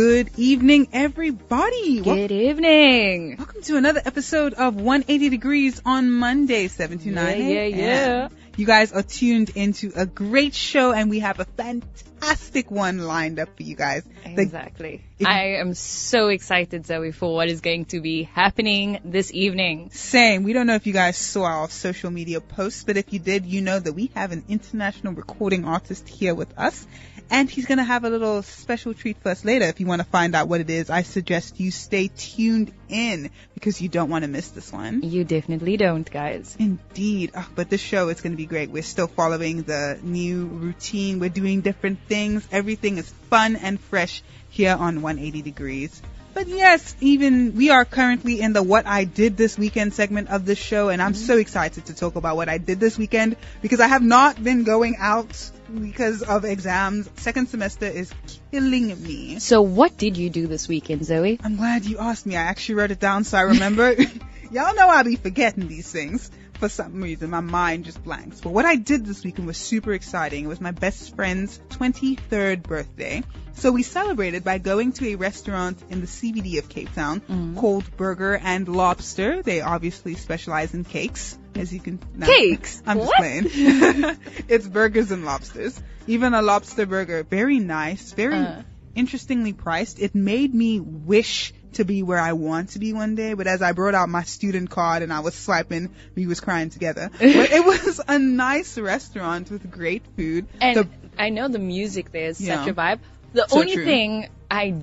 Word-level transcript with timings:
Good 0.00 0.30
evening, 0.38 0.88
everybody. 0.94 2.00
Good 2.00 2.32
evening. 2.32 3.36
Welcome 3.36 3.60
to 3.64 3.76
another 3.76 4.00
episode 4.02 4.54
of 4.54 4.74
180 4.74 5.28
Degrees 5.28 5.82
on 5.84 6.10
Monday, 6.10 6.68
7 6.68 7.00
to 7.00 7.10
9 7.10 7.38
Yeah, 7.38 7.44
yeah, 7.44 7.64
yeah. 7.66 8.28
You 8.56 8.64
guys 8.64 8.92
are 8.92 9.02
tuned 9.02 9.50
into 9.50 9.92
a 9.94 10.06
great 10.06 10.54
show 10.54 10.92
and 10.92 11.10
we 11.10 11.18
have 11.18 11.38
a 11.38 11.44
fantastic 11.44 12.70
one 12.70 13.00
lined 13.00 13.38
up 13.38 13.54
for 13.54 13.62
you 13.62 13.76
guys. 13.76 14.02
Exactly. 14.24 15.04
If- 15.18 15.26
I 15.26 15.56
am 15.56 15.74
so 15.74 16.28
excited, 16.28 16.86
Zoe, 16.86 17.12
for 17.12 17.34
what 17.34 17.50
is 17.50 17.60
going 17.60 17.84
to 17.86 18.00
be 18.00 18.22
happening 18.22 19.00
this 19.04 19.30
evening. 19.34 19.90
Same. 19.90 20.44
We 20.44 20.54
don't 20.54 20.66
know 20.66 20.76
if 20.76 20.86
you 20.86 20.94
guys 20.94 21.18
saw 21.18 21.44
our 21.44 21.68
social 21.68 22.10
media 22.10 22.40
posts, 22.40 22.84
but 22.84 22.96
if 22.96 23.12
you 23.12 23.18
did, 23.18 23.44
you 23.44 23.60
know 23.60 23.78
that 23.78 23.92
we 23.92 24.10
have 24.14 24.32
an 24.32 24.44
international 24.48 25.12
recording 25.12 25.66
artist 25.66 26.08
here 26.08 26.34
with 26.34 26.58
us. 26.58 26.86
And 27.30 27.48
he's 27.48 27.66
going 27.66 27.78
to 27.78 27.84
have 27.84 28.04
a 28.04 28.10
little 28.10 28.42
special 28.42 28.92
treat 28.92 29.16
for 29.22 29.28
us 29.28 29.44
later. 29.44 29.66
If 29.66 29.78
you 29.78 29.86
want 29.86 30.02
to 30.02 30.06
find 30.06 30.34
out 30.34 30.48
what 30.48 30.60
it 30.60 30.68
is, 30.68 30.90
I 30.90 31.02
suggest 31.02 31.60
you 31.60 31.70
stay 31.70 32.10
tuned 32.16 32.72
in 32.88 33.30
because 33.54 33.80
you 33.80 33.88
don't 33.88 34.10
want 34.10 34.24
to 34.24 34.28
miss 34.28 34.48
this 34.48 34.72
one. 34.72 35.02
You 35.02 35.22
definitely 35.22 35.76
don't, 35.76 36.10
guys. 36.10 36.56
Indeed. 36.58 37.30
Ah, 37.36 37.48
but 37.54 37.70
this 37.70 37.80
show 37.80 38.08
is 38.08 38.20
going 38.20 38.32
to 38.32 38.36
be 38.36 38.46
great. 38.46 38.70
We're 38.70 38.82
still 38.82 39.06
following 39.06 39.62
the 39.62 40.00
new 40.02 40.46
routine. 40.46 41.20
We're 41.20 41.30
doing 41.30 41.60
different 41.60 42.00
things. 42.08 42.46
Everything 42.50 42.98
is 42.98 43.08
fun 43.30 43.54
and 43.54 43.80
fresh 43.80 44.22
here 44.48 44.74
on 44.74 45.00
180 45.00 45.42
Degrees. 45.42 46.02
But 46.32 46.46
yes, 46.48 46.94
even 47.00 47.56
we 47.56 47.70
are 47.70 47.84
currently 47.84 48.40
in 48.40 48.52
the 48.52 48.62
what 48.62 48.86
I 48.86 49.04
did 49.04 49.36
this 49.36 49.58
weekend 49.58 49.94
segment 49.94 50.30
of 50.30 50.44
this 50.44 50.58
show 50.58 50.88
and 50.88 51.02
I'm 51.02 51.14
so 51.14 51.36
excited 51.38 51.86
to 51.86 51.94
talk 51.94 52.14
about 52.14 52.36
what 52.36 52.48
I 52.48 52.58
did 52.58 52.78
this 52.78 52.96
weekend 52.96 53.36
because 53.62 53.80
I 53.80 53.88
have 53.88 54.02
not 54.02 54.42
been 54.42 54.62
going 54.62 54.96
out 54.98 55.50
because 55.78 56.22
of 56.22 56.44
exams. 56.44 57.08
Second 57.16 57.48
semester 57.48 57.86
is 57.86 58.12
killing 58.50 59.02
me. 59.02 59.38
So 59.38 59.62
what 59.62 59.96
did 59.96 60.16
you 60.16 60.30
do 60.30 60.46
this 60.46 60.68
weekend, 60.68 61.04
Zoe? 61.04 61.38
I'm 61.42 61.56
glad 61.56 61.84
you 61.84 61.98
asked 61.98 62.26
me. 62.26 62.36
I 62.36 62.42
actually 62.42 62.76
wrote 62.76 62.90
it 62.90 63.00
down 63.00 63.24
so 63.24 63.38
I 63.38 63.42
remember. 63.42 63.94
Y'all 64.50 64.74
know 64.74 64.88
I'll 64.88 65.04
be 65.04 65.16
forgetting 65.16 65.68
these 65.68 65.90
things 65.90 66.30
for 66.54 66.68
some 66.68 67.00
reason. 67.02 67.30
My 67.30 67.40
mind 67.40 67.84
just 67.84 68.02
blanks. 68.02 68.40
But 68.40 68.50
what 68.50 68.66
I 68.66 68.76
did 68.76 69.06
this 69.06 69.24
weekend 69.24 69.46
was 69.46 69.56
super 69.56 69.92
exciting. 69.92 70.44
It 70.44 70.48
was 70.48 70.60
my 70.60 70.72
best 70.72 71.14
friend's 71.14 71.60
23rd 71.70 72.62
birthday. 72.62 73.22
So 73.54 73.72
we 73.72 73.82
celebrated 73.82 74.44
by 74.44 74.58
going 74.58 74.92
to 74.92 75.08
a 75.08 75.14
restaurant 75.16 75.82
in 75.88 76.00
the 76.00 76.06
CBD 76.06 76.58
of 76.58 76.68
Cape 76.68 76.92
Town 76.94 77.20
mm. 77.20 77.56
called 77.56 77.84
Burger 77.96 78.36
and 78.36 78.68
Lobster. 78.68 79.42
They 79.42 79.60
obviously 79.60 80.14
specialize 80.14 80.74
in 80.74 80.84
cakes, 80.84 81.38
as 81.54 81.72
you 81.72 81.80
can. 81.80 81.98
no, 82.14 82.26
Cakes? 82.26 82.82
I'm 82.86 82.98
just 82.98 83.08
What? 83.08 83.16
playing. 83.18 83.46
it's 84.48 84.66
burgers 84.66 85.10
and 85.10 85.24
lobsters. 85.24 85.80
Even 86.06 86.34
a 86.34 86.42
lobster 86.42 86.86
burger, 86.86 87.22
very 87.22 87.58
nice, 87.58 88.12
very 88.12 88.36
Uh. 88.36 88.62
interestingly 88.94 89.52
priced. 89.52 90.00
It 90.00 90.14
made 90.14 90.54
me 90.54 90.80
wish 90.80 91.52
to 91.74 91.84
be 91.84 92.02
where 92.02 92.18
I 92.18 92.32
want 92.32 92.70
to 92.70 92.78
be 92.80 92.92
one 92.92 93.14
day, 93.14 93.34
but 93.34 93.46
as 93.46 93.62
I 93.62 93.70
brought 93.72 93.94
out 93.94 94.08
my 94.08 94.24
student 94.24 94.70
card 94.70 95.02
and 95.02 95.12
I 95.12 95.20
was 95.20 95.34
swiping, 95.34 95.90
we 96.16 96.26
was 96.26 96.40
crying 96.40 96.70
together. 96.70 97.10
but 97.18 97.22
it 97.52 97.64
was 97.64 98.00
a 98.08 98.18
nice 98.18 98.76
restaurant 98.76 99.50
with 99.50 99.70
great 99.70 100.02
food. 100.16 100.46
And 100.60 100.76
The- 100.76 100.88
I 101.18 101.28
know 101.28 101.46
the 101.48 101.60
music 101.60 102.10
there 102.12 102.26
is 102.26 102.40
Yeah. 102.40 102.64
such 102.64 102.68
a 102.70 102.74
vibe. 102.74 102.98
The 103.34 103.46
So 103.48 103.60
only 103.60 103.74
true. 103.74 103.84
thing 103.84 104.28
I, 104.50 104.74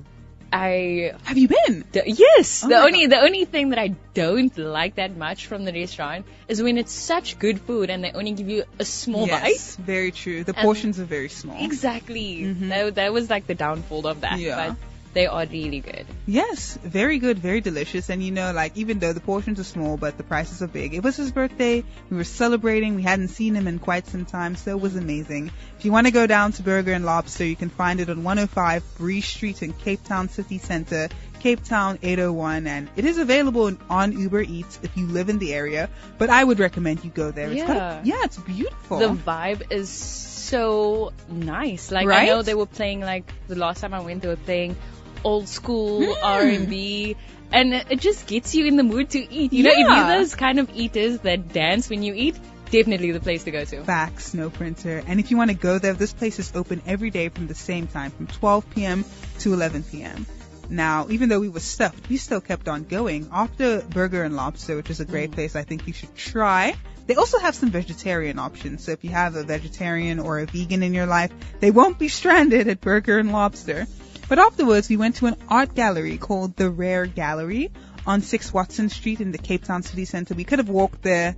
I, 0.52 1.12
have 1.24 1.36
you 1.36 1.48
been? 1.48 1.84
the, 1.92 2.02
yes, 2.06 2.64
Oh 2.64 2.68
the 2.68 2.76
only, 2.78 3.06
the 3.06 3.20
only 3.20 3.44
thing 3.44 3.70
that 3.70 3.78
I 3.78 3.88
don't 4.14 4.56
like 4.56 4.94
that 4.96 5.16
much 5.16 5.46
from 5.46 5.64
the 5.64 5.72
restaurant 5.72 6.26
is 6.48 6.62
when 6.62 6.78
it's 6.78 6.92
such 6.92 7.38
good 7.38 7.60
food 7.60 7.90
and 7.90 8.02
they 8.04 8.12
only 8.12 8.32
give 8.32 8.48
you 8.48 8.64
a 8.78 8.84
small 8.84 9.26
bite. 9.26 9.48
yes, 9.48 9.76
very 9.76 10.10
true. 10.10 10.44
The 10.44 10.54
And- 10.56 10.64
portions 10.64 10.98
are 11.00 11.04
very 11.04 11.28
small. 11.28 11.56
bite. 11.56 11.64
Exactly. 11.64 12.44
Mhm. 12.44 12.68
That, 12.70 12.94
that 12.94 13.12
was 13.12 13.28
like 13.28 13.46
the 13.46 13.54
downfall 13.54 14.06
of 14.06 14.22
that. 14.22 14.38
Yeah. 14.38 14.68
But 14.70 14.76
they 15.14 15.26
are 15.26 15.46
really 15.46 15.80
good. 15.80 16.06
Yes, 16.26 16.78
very 16.82 17.18
good, 17.18 17.38
very 17.38 17.60
delicious. 17.60 18.08
And 18.10 18.22
you 18.22 18.30
know, 18.30 18.52
like 18.52 18.76
even 18.76 18.98
though 18.98 19.12
the 19.12 19.20
portions 19.20 19.58
are 19.58 19.64
small, 19.64 19.96
but 19.96 20.16
the 20.16 20.22
prices 20.22 20.62
are 20.62 20.66
big. 20.68 20.94
It 20.94 21.02
was 21.02 21.16
his 21.16 21.32
birthday. 21.32 21.82
We 22.10 22.16
were 22.16 22.24
celebrating. 22.24 22.94
We 22.94 23.02
hadn't 23.02 23.28
seen 23.28 23.54
him 23.54 23.66
in 23.66 23.78
quite 23.78 24.06
some 24.06 24.24
time, 24.24 24.56
so 24.56 24.70
it 24.72 24.80
was 24.80 24.96
amazing. 24.96 25.50
If 25.78 25.84
you 25.84 25.92
want 25.92 26.06
to 26.06 26.12
go 26.12 26.26
down 26.26 26.52
to 26.52 26.62
Burger 26.62 26.92
and 26.92 27.04
Lobster, 27.04 27.44
you 27.44 27.56
can 27.56 27.70
find 27.70 28.00
it 28.00 28.10
on 28.10 28.22
105 28.24 28.84
Bree 28.98 29.20
Street 29.20 29.62
in 29.62 29.72
Cape 29.72 30.04
Town 30.04 30.28
City 30.28 30.58
Center, 30.58 31.08
Cape 31.40 31.62
Town 31.64 31.98
801, 32.02 32.66
and 32.66 32.88
it 32.96 33.04
is 33.04 33.18
available 33.18 33.72
on 33.88 34.12
Uber 34.18 34.42
Eats 34.42 34.78
if 34.82 34.96
you 34.96 35.06
live 35.06 35.28
in 35.28 35.38
the 35.38 35.54
area. 35.54 35.88
But 36.18 36.30
I 36.30 36.42
would 36.42 36.58
recommend 36.58 37.04
you 37.04 37.10
go 37.10 37.30
there. 37.30 37.50
It's 37.50 37.62
got- 37.62 37.76
Yeah. 37.76 38.00
yeah, 38.04 38.24
it's 38.24 38.36
beautiful. 38.38 38.98
The 38.98 39.08
vibe 39.10 39.70
is 39.70 39.88
so 39.88 41.12
nice. 41.28 41.90
Like 41.92 42.06
I 42.08 42.26
know 42.26 42.42
they 42.42 42.54
were 42.54 42.66
playing 42.66 43.00
like 43.00 43.30
the 43.48 43.54
last 43.56 43.80
time 43.80 43.94
I 43.94 44.00
went, 44.00 44.22
they 44.22 44.28
were 44.28 44.36
playing 44.36 44.76
old 45.24 45.48
school 45.48 46.14
Hmm. 46.14 46.24
R&B. 46.24 47.16
And 47.50 47.72
it 47.72 48.00
just 48.00 48.26
gets 48.26 48.54
you 48.54 48.66
in 48.66 48.76
the 48.76 48.82
mood 48.82 49.10
to 49.10 49.18
eat. 49.18 49.52
You 49.52 49.62
know, 49.64 49.70
if 49.72 49.78
you're 49.78 50.18
those 50.18 50.34
kind 50.34 50.58
of 50.58 50.70
eaters 50.74 51.20
that 51.20 51.52
dance 51.52 51.88
when 51.88 52.02
you 52.02 52.12
eat, 52.14 52.36
definitely 52.70 53.12
the 53.12 53.20
place 53.20 53.44
to 53.44 53.50
go 53.50 53.64
to. 53.64 53.84
Fax 53.84 54.26
Snow 54.26 54.50
Printer. 54.50 55.02
And 55.06 55.18
if 55.18 55.30
you 55.30 55.38
want 55.38 55.50
to 55.50 55.56
go 55.56 55.78
there, 55.78 55.94
this 55.94 56.12
place 56.12 56.38
is 56.38 56.52
open 56.54 56.82
every 56.86 57.08
day 57.10 57.30
from 57.30 57.46
the 57.46 57.54
same 57.54 57.86
time, 57.86 58.10
from 58.10 58.26
12 58.26 58.70
p.m. 58.70 59.04
to 59.40 59.54
11 59.54 59.84
p.m. 59.84 60.26
Now, 60.68 61.06
even 61.08 61.30
though 61.30 61.40
we 61.40 61.48
were 61.48 61.60
stuffed, 61.60 62.10
we 62.10 62.18
still 62.18 62.42
kept 62.42 62.68
on 62.68 62.84
going. 62.84 63.30
After 63.32 63.80
Burger 63.80 64.22
and 64.22 64.36
Lobster, 64.36 64.76
which 64.76 64.90
is 64.90 65.00
a 65.00 65.06
great 65.06 65.32
place 65.32 65.56
I 65.56 65.62
think 65.62 65.86
you 65.86 65.94
should 65.94 66.14
try, 66.14 66.74
they 67.06 67.14
also 67.14 67.38
have 67.38 67.54
some 67.54 67.70
vegetarian 67.70 68.38
options. 68.38 68.84
So 68.84 68.92
if 68.92 69.02
you 69.02 69.10
have 69.10 69.34
a 69.34 69.42
vegetarian 69.44 70.18
or 70.18 70.40
a 70.40 70.44
vegan 70.44 70.82
in 70.82 70.92
your 70.92 71.06
life, 71.06 71.32
they 71.60 71.70
won't 71.70 71.98
be 71.98 72.08
stranded 72.18 72.68
at 72.68 72.82
Burger 72.82 73.18
and 73.18 73.32
Lobster. 73.32 73.86
But 74.28 74.38
afterwards, 74.38 74.90
we 74.90 74.98
went 74.98 75.16
to 75.16 75.26
an 75.26 75.36
art 75.48 75.74
gallery 75.74 76.18
called 76.18 76.54
the 76.54 76.68
Rare 76.70 77.06
Gallery 77.06 77.70
on 78.06 78.20
6 78.20 78.52
Watson 78.52 78.90
Street 78.90 79.20
in 79.20 79.32
the 79.32 79.38
Cape 79.38 79.64
Town 79.64 79.82
City 79.82 80.04
Center. 80.04 80.34
We 80.34 80.44
could 80.44 80.58
have 80.58 80.68
walked 80.68 81.02
there, 81.02 81.34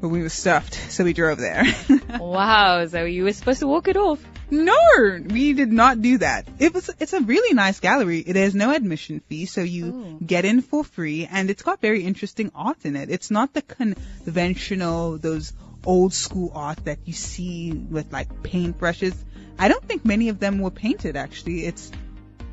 but 0.00 0.08
we 0.08 0.22
were 0.22 0.28
stuffed, 0.28 0.74
so 0.74 1.02
we 1.02 1.12
drove 1.14 1.38
there. 1.38 1.64
Wow, 2.20 2.86
so 2.86 3.04
you 3.04 3.24
were 3.24 3.32
supposed 3.32 3.60
to 3.60 3.66
walk 3.66 3.88
it 3.88 3.96
off. 3.96 4.24
no, 4.50 4.76
we 5.26 5.52
did 5.52 5.72
not 5.72 6.00
do 6.00 6.18
that. 6.18 6.46
It 6.60 6.72
was, 6.72 6.90
it's 7.00 7.12
a 7.12 7.20
really 7.20 7.54
nice 7.54 7.80
gallery. 7.80 8.20
It 8.20 8.36
has 8.36 8.54
no 8.54 8.72
admission 8.72 9.20
fee, 9.28 9.46
so 9.46 9.60
you 9.62 9.86
Ooh. 9.86 10.18
get 10.24 10.44
in 10.44 10.62
for 10.62 10.84
free, 10.84 11.26
and 11.30 11.50
it's 11.50 11.62
got 11.62 11.80
very 11.80 12.04
interesting 12.04 12.52
art 12.54 12.84
in 12.84 12.94
it. 12.94 13.10
It's 13.10 13.30
not 13.32 13.52
the 13.52 13.62
conventional, 13.62 15.18
those 15.18 15.52
old 15.84 16.14
school 16.14 16.52
art 16.54 16.84
that 16.84 17.00
you 17.04 17.12
see 17.12 17.72
with 17.72 18.12
like 18.12 18.42
paintbrushes. 18.42 19.16
I 19.58 19.66
don't 19.68 19.84
think 19.84 20.04
many 20.04 20.28
of 20.28 20.38
them 20.38 20.60
were 20.60 20.70
painted 20.70 21.16
actually. 21.16 21.66
It's 21.66 21.90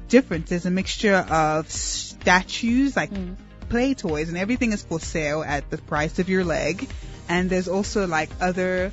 different. 0.09 0.47
There's 0.47 0.65
a 0.65 0.71
mixture 0.71 1.15
of 1.15 1.69
statues, 1.71 2.95
like 2.95 3.11
Mm. 3.11 3.35
play 3.69 3.93
toys, 3.93 4.29
and 4.29 4.37
everything 4.37 4.73
is 4.73 4.81
for 4.83 4.99
sale 4.99 5.43
at 5.43 5.69
the 5.69 5.77
price 5.77 6.19
of 6.19 6.27
your 6.29 6.43
leg. 6.43 6.87
And 7.29 7.49
there's 7.49 7.67
also 7.67 8.07
like 8.07 8.29
other, 8.41 8.91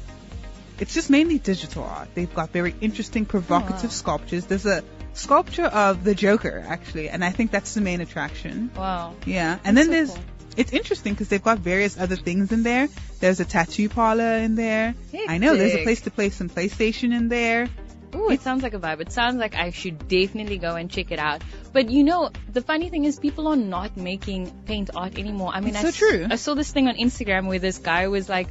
it's 0.79 0.93
just 0.95 1.09
mainly 1.11 1.39
digital 1.39 1.85
art. 1.85 2.09
They've 2.15 2.33
got 2.35 2.53
very 2.53 2.75
interesting, 2.81 3.25
provocative 3.25 3.85
wow. 3.85 3.89
sculptures. 4.03 4.45
There's 4.47 4.67
a 4.67 4.85
sculpture 5.15 5.65
of 5.65 6.05
the 6.05 6.15
Joker 6.15 6.63
actually, 6.69 7.09
and 7.09 7.25
I 7.25 7.31
think 7.31 7.51
that's 7.51 7.73
the 7.75 7.81
main 7.81 8.03
attraction. 8.03 8.71
Wow. 8.77 9.15
Yeah, 9.25 9.59
and 9.65 9.77
That's 9.77 9.87
then 9.87 9.87
so 9.87 9.91
there's, 9.93 10.11
cool. 10.11 10.25
it's 10.59 10.73
interesting 10.73 11.15
because 11.15 11.29
they've 11.29 11.43
got 11.43 11.59
various 11.61 11.99
other 11.99 12.17
things 12.17 12.53
in 12.53 12.63
there. 12.63 12.89
There's 13.21 13.41
a 13.41 13.47
tattoo 13.47 13.89
parlor 13.89 14.37
in 14.37 14.57
there. 14.57 14.95
I 15.27 15.39
know 15.39 15.57
there's 15.57 15.75
a 15.75 15.83
place 15.85 16.03
to 16.03 16.11
play 16.11 16.29
some 16.29 16.51
PlayStation 16.51 17.17
in 17.17 17.29
there. 17.31 17.69
Ooh, 18.17 18.31
it 18.31 18.41
sounds 18.43 18.63
like 18.63 18.75
a 18.75 18.79
vibe. 18.79 19.01
It 19.01 19.13
sounds 19.13 19.37
like 19.37 19.55
I 19.55 19.71
should 19.71 20.09
definitely 20.09 20.59
go 20.59 20.75
and 20.75 20.91
check 20.91 21.11
it 21.13 21.19
out. 21.19 21.43
But 21.73 21.91
you 21.91 22.03
know, 22.05 22.31
the 22.53 22.63
funny 22.63 22.89
thing 22.89 23.05
is 23.05 23.19
people 23.19 23.49
are 23.49 23.57
not 23.57 23.97
making 23.97 24.51
paint 24.65 24.91
art 24.95 25.19
anymore. 25.19 25.51
I 25.55 25.61
mean, 25.61 25.75
It's 25.77 25.85
I 25.85 25.91
so 25.91 26.11
true. 26.11 26.27
I 26.31 26.37
saw 26.37 26.55
this 26.55 26.71
thing 26.73 26.89
on 26.89 26.97
Instagram 26.97 27.47
where 27.47 27.59
this 27.59 27.79
guy 27.79 28.09
was 28.09 28.29
like, 28.29 28.49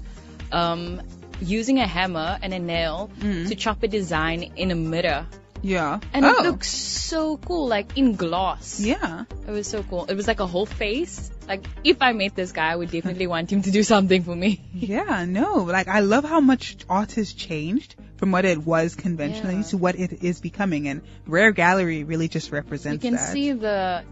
um, 0.52 1.02
using 1.42 1.80
a 1.80 1.88
hammer 1.88 2.38
and 2.42 2.54
a 2.54 2.60
nail 2.60 3.10
Mhm. 3.20 3.48
to 3.50 3.56
chop 3.56 3.84
a 3.84 3.88
design 3.88 4.54
in 4.56 4.72
a 4.72 4.76
mirror. 4.76 5.26
Yeah. 5.62 6.00
And 6.14 6.26
oh. 6.26 6.30
it 6.30 6.44
looks 6.44 6.70
so 6.70 7.38
cool, 7.38 7.68
like 7.68 7.98
in 7.98 8.16
gloss. 8.16 8.80
Yeah. 8.80 9.26
It 9.48 9.52
was 9.52 9.68
so 9.68 9.84
cool. 9.84 10.06
It 10.06 10.16
was 10.16 10.28
like 10.28 10.40
a 10.40 10.48
whole 10.48 10.66
face. 10.66 11.32
Like, 11.48 11.66
if 11.84 12.02
I 12.02 12.12
met 12.14 12.36
this 12.36 12.52
guy, 12.52 12.72
I 12.72 12.76
would 12.76 12.92
definitely 12.92 13.28
want 13.28 13.52
him 13.52 13.62
to 13.64 13.72
do 13.72 13.84
something 13.84 14.24
for 14.24 14.36
me. 14.36 14.62
Yeah, 14.74 15.26
no, 15.26 15.64
like 15.64 15.88
I 15.88 16.00
love 16.00 16.24
how 16.24 16.40
much 16.40 16.78
art 16.90 17.14
has 17.14 17.34
changed 17.34 17.96
from 18.18 18.32
what 18.32 18.46
it 18.46 18.60
was 18.60 18.96
conventionally 18.96 19.56
Yeah. 19.58 19.64
to 19.64 19.78
what 19.78 19.96
it 19.96 20.24
is 20.24 20.42
becoming, 20.42 20.88
and 20.88 21.02
Rare 21.28 21.52
Gallery 21.52 22.04
really 22.04 22.28
just 22.28 22.52
represents 22.52 23.04
You 23.04 23.12
can 23.12 23.18
that. 23.18 23.32
see 23.32 23.52
the 23.52 24.04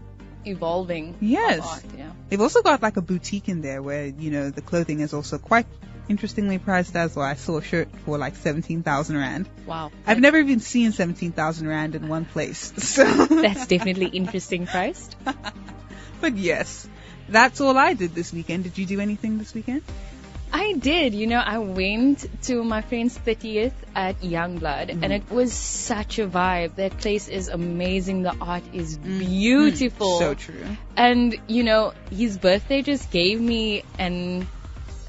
evolving 0.44 1.16
Yes. 1.20 1.60
art, 1.66 1.84
yeah. 1.96 2.10
They've 2.28 2.40
also 2.40 2.62
got 2.62 2.82
like 2.82 2.96
a 2.96 3.02
boutique 3.02 3.48
in 3.48 3.62
there 3.62 3.82
where 3.82 4.06
you 4.06 4.30
know 4.30 4.50
the 4.50 4.62
clothing 4.62 5.00
is 5.00 5.14
also 5.14 5.38
quite 5.38 5.66
interestingly 6.08 6.58
priced 6.58 6.94
as 6.96 7.14
well. 7.16 7.26
I 7.26 7.34
saw 7.34 7.58
a 7.58 7.62
shirt 7.62 7.88
for 8.04 8.18
like 8.18 8.36
seventeen 8.36 8.82
thousand 8.82 9.16
rand. 9.18 9.48
Wow. 9.66 9.90
I've 10.06 10.20
never 10.20 10.38
even 10.38 10.60
seen 10.60 10.92
seventeen 10.92 11.32
thousand 11.32 11.68
rand 11.68 11.94
in 11.94 12.08
one 12.08 12.24
place. 12.24 12.72
So 12.78 13.04
That's 13.26 13.66
definitely 13.66 14.06
interesting 14.06 14.66
priced. 14.66 15.16
But 16.20 16.36
yes, 16.36 16.88
that's 17.28 17.60
all 17.60 17.76
I 17.76 17.92
did 17.94 18.14
this 18.14 18.32
weekend. 18.32 18.64
Did 18.64 18.78
you 18.78 18.86
do 18.86 19.00
anything 19.00 19.38
this 19.38 19.52
weekend? 19.54 19.82
I 20.52 20.72
did. 20.74 21.14
You 21.14 21.26
know, 21.26 21.38
I 21.40 21.58
went 21.58 22.24
to 22.44 22.62
my 22.62 22.80
friend's 22.80 23.18
30th 23.18 23.72
at 23.94 24.20
Youngblood, 24.20 24.88
Mm-hmm. 24.90 25.02
and 25.04 25.12
it 25.12 25.28
was 25.28 25.52
such 25.52 26.18
a 26.20 26.26
vibe. 26.28 26.76
That 26.76 26.96
place 26.98 27.26
is 27.28 27.48
amazing. 27.48 28.22
The 28.22 28.36
art 28.40 28.62
is 28.72 28.96
beautiful. 28.96 30.06
Mm-hmm. 30.20 30.24
So 30.24 30.34
true. 30.34 30.64
And 30.96 31.36
you 31.48 31.64
know, 31.64 31.92
his 32.10 32.38
birthday 32.38 32.82
just 32.82 33.10
gave 33.10 33.40
me 33.40 33.82
an 33.98 34.46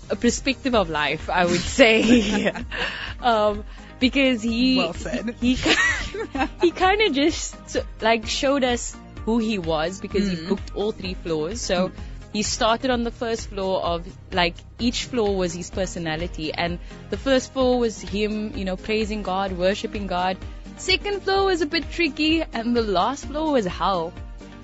a 0.09 0.15
perspective 0.15 0.75
of 0.75 0.89
life. 0.89 1.29
I 1.29 1.45
would 1.45 1.59
say, 1.59 2.53
um, 3.21 3.63
because 3.99 4.41
he 4.41 4.77
Well 4.77 4.93
said. 4.93 5.35
he 5.41 5.55
he 6.61 6.71
kind 6.71 7.01
of 7.01 7.13
just 7.13 7.55
like 8.01 8.27
showed 8.27 8.63
us 8.63 8.95
who 9.25 9.37
he 9.39 9.57
was 9.57 9.99
because 10.01 10.29
he 10.29 10.35
booked 10.47 10.75
all 10.75 10.91
three 10.91 11.13
floors. 11.15 11.61
So 11.61 11.91
he 12.33 12.43
started 12.43 12.91
on 12.91 13.03
the 13.03 13.11
first 13.11 13.49
floor 13.49 13.81
of 13.81 14.05
like 14.31 14.55
each 14.79 15.05
floor 15.05 15.35
was 15.35 15.53
his 15.53 15.69
personality, 15.71 16.53
and 16.53 16.79
the 17.09 17.17
first 17.17 17.53
floor 17.53 17.79
was 17.79 17.99
him, 18.01 18.55
you 18.57 18.65
know, 18.65 18.75
praising 18.75 19.23
God, 19.23 19.53
worshiping 19.53 20.07
God. 20.07 20.37
Second 20.77 21.23
floor 21.23 21.45
was 21.45 21.61
a 21.61 21.65
bit 21.65 21.89
tricky, 21.89 22.43
and 22.43 22.75
the 22.75 22.81
last 22.81 23.25
floor 23.25 23.51
was 23.53 23.65
hell. 23.65 24.13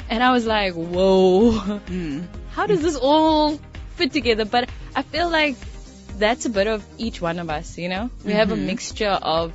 And 0.10 0.22
I 0.22 0.34
was 0.34 0.46
like, 0.46 0.74
whoa, 0.74 1.52
Mm. 1.88 2.28
how 2.52 2.68
does 2.68 2.82
this 2.82 2.98
all 2.98 3.58
fit 4.02 4.14
together? 4.14 4.46
But 4.46 4.70
I 4.96 5.04
feel 5.04 5.30
like 5.30 5.56
that's 6.18 6.46
a 6.46 6.50
bit 6.50 6.68
of 6.68 6.86
each 6.98 7.22
one 7.22 7.40
of 7.40 7.50
us, 7.50 7.78
you 7.78 7.90
know? 7.90 8.10
We 8.26 8.34
have 8.34 8.52
a 8.52 8.56
mm-hmm. 8.56 8.66
mixture 8.68 9.18
of 9.38 9.54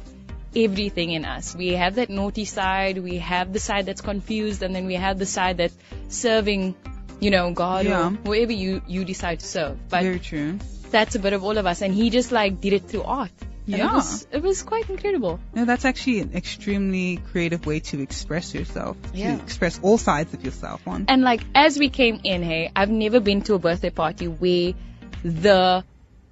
everything 0.54 1.10
in 1.10 1.24
us. 1.24 1.54
We 1.54 1.68
have 1.82 1.96
that 1.96 2.10
naughty 2.10 2.44
side, 2.44 2.98
we 2.98 3.18
have 3.18 3.52
the 3.52 3.58
side 3.58 3.86
that's 3.86 4.00
confused, 4.00 4.62
and 4.62 4.74
then 4.74 4.86
we 4.86 4.94
have 4.94 5.18
the 5.18 5.26
side 5.26 5.58
that's 5.58 5.76
serving, 6.08 6.74
you 7.20 7.30
know, 7.30 7.50
God 7.52 7.86
Yeah. 7.86 8.06
or 8.06 8.10
whoever 8.24 8.52
you, 8.52 8.82
you 8.86 9.04
decide 9.04 9.40
to 9.40 9.46
serve. 9.46 9.88
But 9.88 10.02
Very 10.02 10.20
true. 10.20 10.58
that's 10.90 11.14
a 11.14 11.18
bit 11.18 11.32
of 11.32 11.44
all 11.44 11.58
of 11.58 11.66
us. 11.66 11.82
And 11.82 11.94
he 11.94 12.10
just 12.10 12.32
like 12.32 12.60
did 12.60 12.72
it 12.72 12.88
through 12.88 13.02
art. 13.02 13.32
And 13.66 13.74
It 13.74 13.78
Yeah. 13.78 13.92
was, 13.94 14.26
it 14.30 14.42
was 14.42 14.62
quite 14.62 14.88
incredible. 14.88 15.40
No, 15.54 15.64
that's 15.64 15.84
actually 15.84 16.20
an 16.20 16.32
extremely 16.34 17.16
creative 17.32 17.66
way 17.66 17.80
to 17.80 18.00
express 18.00 18.54
yourself. 18.54 18.96
Yeah. 19.12 19.36
To 19.36 19.42
express 19.42 19.80
all 19.82 19.98
sides 19.98 20.32
of 20.34 20.44
yourself 20.44 20.86
on. 20.86 21.06
And 21.08 21.22
like 21.22 21.42
as 21.54 21.78
we 21.78 21.88
came 21.88 22.20
in, 22.22 22.42
hey, 22.42 22.70
I've 22.76 22.90
never 22.90 23.18
been 23.20 23.42
to 23.42 23.54
a 23.54 23.58
birthday 23.58 23.90
party 23.90 24.28
where 24.28 24.72
the 25.24 25.84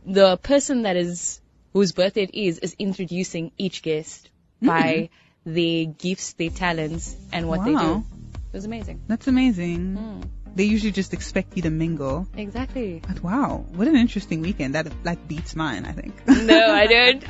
the 0.07 0.37
person 0.37 0.83
that 0.83 0.97
is 0.97 1.41
whose 1.73 1.93
birthday 1.93 2.23
it 2.25 2.35
is 2.35 2.59
is 2.59 2.77
introducing 2.79 3.51
each 3.59 3.83
guest 3.83 4.31
by 4.63 5.09
their 5.45 5.87
gifts, 5.87 6.35
their 6.35 6.51
talents, 6.51 7.17
and 7.33 7.49
what 7.49 7.65
they 7.65 7.73
Wow. 7.75 7.81
do. 8.05 8.05
It 8.53 8.57
was 8.57 8.65
amazing. 8.65 9.01
That's 9.09 9.27
amazing. 9.27 9.97
Mm, 9.97 10.29
They 10.55 10.65
usually 10.65 10.93
just 10.93 11.13
expect 11.13 11.57
you 11.57 11.63
to 11.63 11.71
mingle. 11.71 12.29
exactly. 12.37 13.03
But 13.07 13.23
wow, 13.23 13.65
what 13.75 13.89
an 13.89 13.97
interesting 13.97 14.41
weekend. 14.41 14.75
That 14.75 14.87
like 15.05 15.27
beats 15.27 15.57
mine, 15.57 15.85
I 15.85 15.93
think. 15.93 16.15
No, 16.27 16.73
I 16.73 16.87
don't. 16.95 17.25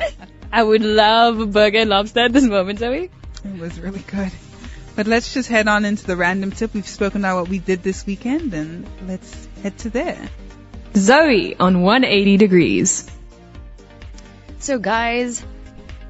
I 0.52 0.62
would 0.62 0.82
love 0.82 1.40
a 1.40 1.46
burger 1.46 1.78
and 1.78 1.90
lobster 1.90 2.20
at 2.20 2.32
this 2.32 2.44
moment, 2.44 2.78
Zoe. 2.80 3.10
It 3.44 3.58
was 3.58 3.80
really 3.80 4.04
good. 4.06 4.30
But 4.94 5.06
let's 5.06 5.34
just 5.34 5.48
head 5.48 5.66
on 5.66 5.84
into 5.84 6.06
the 6.06 6.16
random 6.16 6.52
tip. 6.52 6.72
We've 6.74 6.86
spoken 6.86 7.22
about 7.22 7.40
what 7.40 7.48
we 7.48 7.58
did 7.58 7.82
this 7.82 8.06
weekend, 8.06 8.54
and 8.54 8.86
let's 9.08 9.48
head 9.62 9.76
to 9.78 9.90
there. 9.90 10.28
Zoe 10.96 11.56
on 11.56 11.82
180 11.82 12.36
degrees. 12.36 13.10
So 14.60 14.78
guys, 14.78 15.44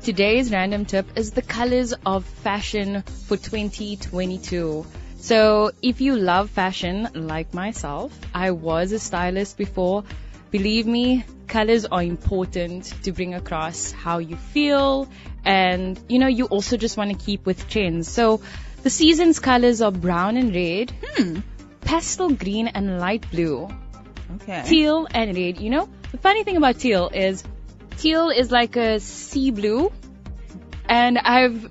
today's 0.02 0.52
random 0.52 0.84
tip 0.84 1.06
is 1.16 1.30
the 1.30 1.42
colors 1.42 1.94
of 2.04 2.24
fashion 2.24 3.02
for 3.26 3.36
2022. 3.36 4.84
So 5.24 5.70
if 5.80 6.02
you 6.02 6.16
love 6.16 6.50
fashion 6.50 7.08
like 7.14 7.54
myself, 7.54 8.12
I 8.34 8.50
was 8.50 8.92
a 8.92 8.98
stylist 8.98 9.56
before. 9.56 10.04
Believe 10.50 10.86
me, 10.86 11.24
colors 11.46 11.86
are 11.86 12.02
important 12.02 12.92
to 13.04 13.12
bring 13.12 13.32
across 13.32 13.90
how 13.90 14.18
you 14.18 14.36
feel 14.36 15.08
and 15.42 15.98
you 16.10 16.18
know, 16.18 16.26
you 16.26 16.44
also 16.44 16.76
just 16.76 16.98
want 16.98 17.10
to 17.10 17.16
keep 17.24 17.46
with 17.46 17.66
trends. 17.70 18.06
So 18.06 18.42
the 18.82 18.90
season's 18.90 19.40
colors 19.40 19.80
are 19.80 19.90
brown 19.90 20.36
and 20.36 20.54
red, 20.54 20.92
Hmm. 21.16 21.38
pastel 21.80 22.28
green 22.28 22.68
and 22.68 23.00
light 23.00 23.24
blue 23.30 23.70
Okay. 24.36 24.62
teal 24.66 25.06
and 25.10 25.34
red. 25.34 25.58
You 25.58 25.70
know, 25.70 25.88
the 26.12 26.18
funny 26.18 26.44
thing 26.44 26.58
about 26.58 26.78
teal 26.78 27.08
is 27.14 27.42
teal 27.96 28.28
is 28.28 28.50
like 28.50 28.76
a 28.76 29.00
sea 29.00 29.50
blue, 29.50 29.90
and 30.86 31.16
I've 31.16 31.70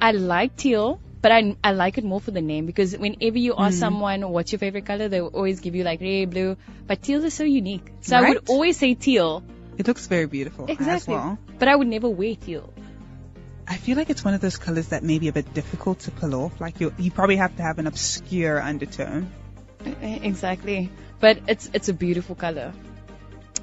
I 0.00 0.10
like 0.12 0.56
teal, 0.56 1.00
but 1.20 1.32
I 1.32 1.56
I 1.62 1.72
like 1.72 1.98
it 1.98 2.04
more 2.04 2.20
for 2.20 2.30
the 2.30 2.40
name 2.40 2.66
because 2.66 2.96
whenever 2.96 3.38
you 3.38 3.54
ask 3.58 3.78
someone 3.78 4.28
what's 4.30 4.52
your 4.52 4.58
favorite 4.58 4.86
color, 4.86 5.08
they 5.08 5.20
will 5.20 5.34
always 5.34 5.60
give 5.60 5.74
you 5.74 5.84
like 5.84 6.00
red, 6.00 6.30
blue. 6.30 6.56
But 6.86 7.02
teal 7.02 7.24
is 7.24 7.34
so 7.34 7.44
unique, 7.44 7.92
so 8.00 8.16
I 8.16 8.28
would 8.28 8.48
always 8.48 8.76
say 8.76 8.94
teal. 8.94 9.42
It 9.76 9.86
looks 9.86 10.06
very 10.06 10.26
beautiful 10.26 10.64
as 10.64 10.76
Exactly. 10.76 11.14
well. 11.14 11.38
But 11.58 11.68
I 11.68 11.76
would 11.76 11.86
never 11.86 12.08
wear 12.08 12.34
teal. 12.34 12.72
I 13.66 13.76
feel 13.76 13.96
like 13.96 14.10
it's 14.10 14.24
one 14.24 14.34
of 14.34 14.40
those 14.40 14.56
colors 14.56 14.88
that 14.88 15.02
may 15.02 15.18
be 15.18 15.28
a 15.28 15.32
bit 15.32 15.52
difficult 15.52 16.00
to 16.00 16.10
pull 16.10 16.34
off. 16.34 16.60
Like 16.60 16.80
you, 16.80 16.92
you 16.98 17.10
probably 17.10 17.36
have 17.36 17.54
to 17.56 17.62
have 17.62 17.78
an 17.78 17.86
obscure 17.86 18.60
undertone. 18.60 19.30
Exactly. 20.02 20.90
But 21.20 21.38
it's 21.48 21.70
it's 21.72 21.88
a 21.88 21.92
beautiful 21.92 22.34
color. 22.34 22.72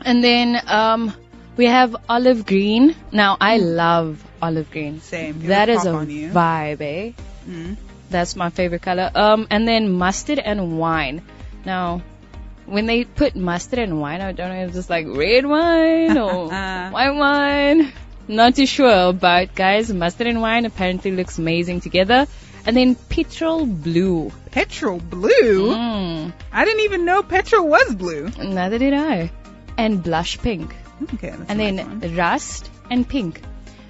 And 0.02 0.24
then 0.24 0.62
um 0.68 1.14
we 1.58 1.66
have 1.66 1.96
olive 2.10 2.46
green. 2.46 2.96
Now 3.12 3.38
I 3.40 3.58
love 3.58 4.24
olive 4.42 4.70
green. 4.72 5.02
Same. 5.02 5.48
That 5.48 5.70
is 5.70 5.86
a 5.86 5.92
vibe, 5.92 6.82
eh? 6.82 7.12
Mm. 7.48 7.78
That's 8.10 8.36
my 8.36 8.50
favorite 8.50 8.82
color. 8.82 9.12
Um, 9.14 9.48
and 9.50 9.68
then 9.68 9.92
mustard 9.92 10.40
and 10.40 10.78
wine. 10.80 11.22
Now, 11.66 12.02
when 12.66 12.86
they 12.86 13.04
put 13.04 13.36
mustard 13.36 13.80
and 13.80 14.00
wine, 14.00 14.22
I 14.22 14.32
don't 14.32 14.50
know 14.50 14.62
if 14.62 14.68
it's 14.70 14.76
just 14.76 14.90
like 14.90 15.06
red 15.08 15.46
wine 15.46 16.18
or 16.18 16.48
white 16.50 17.12
wine. 17.12 17.94
Not 18.28 18.56
too 18.56 18.66
sure, 18.66 19.14
but 19.14 19.54
guys, 19.54 19.94
mustard 19.94 20.28
and 20.28 20.42
wine 20.42 20.66
apparently 20.66 21.12
looks 21.12 21.38
amazing 21.38 21.82
together. 21.82 22.28
And 22.66 22.76
then 22.76 22.96
petrol 22.96 23.68
blue. 23.68 24.32
Petrol 24.50 25.00
blue. 25.00 25.76
Mm, 25.76 26.34
I 26.52 26.66
didn't 26.66 26.82
even 26.82 27.06
know 27.06 27.22
petrol 27.22 27.68
was 27.68 27.94
blue. 27.94 28.30
neither 28.40 28.80
did 28.80 28.94
I. 28.94 29.32
And 29.78 30.02
blush 30.02 30.40
pink. 30.40 30.76
Okay. 31.14 31.34
And 31.48 31.60
then 31.60 32.00
nice 32.00 32.12
rust 32.12 32.72
and 32.90 33.08
pink. 33.08 33.42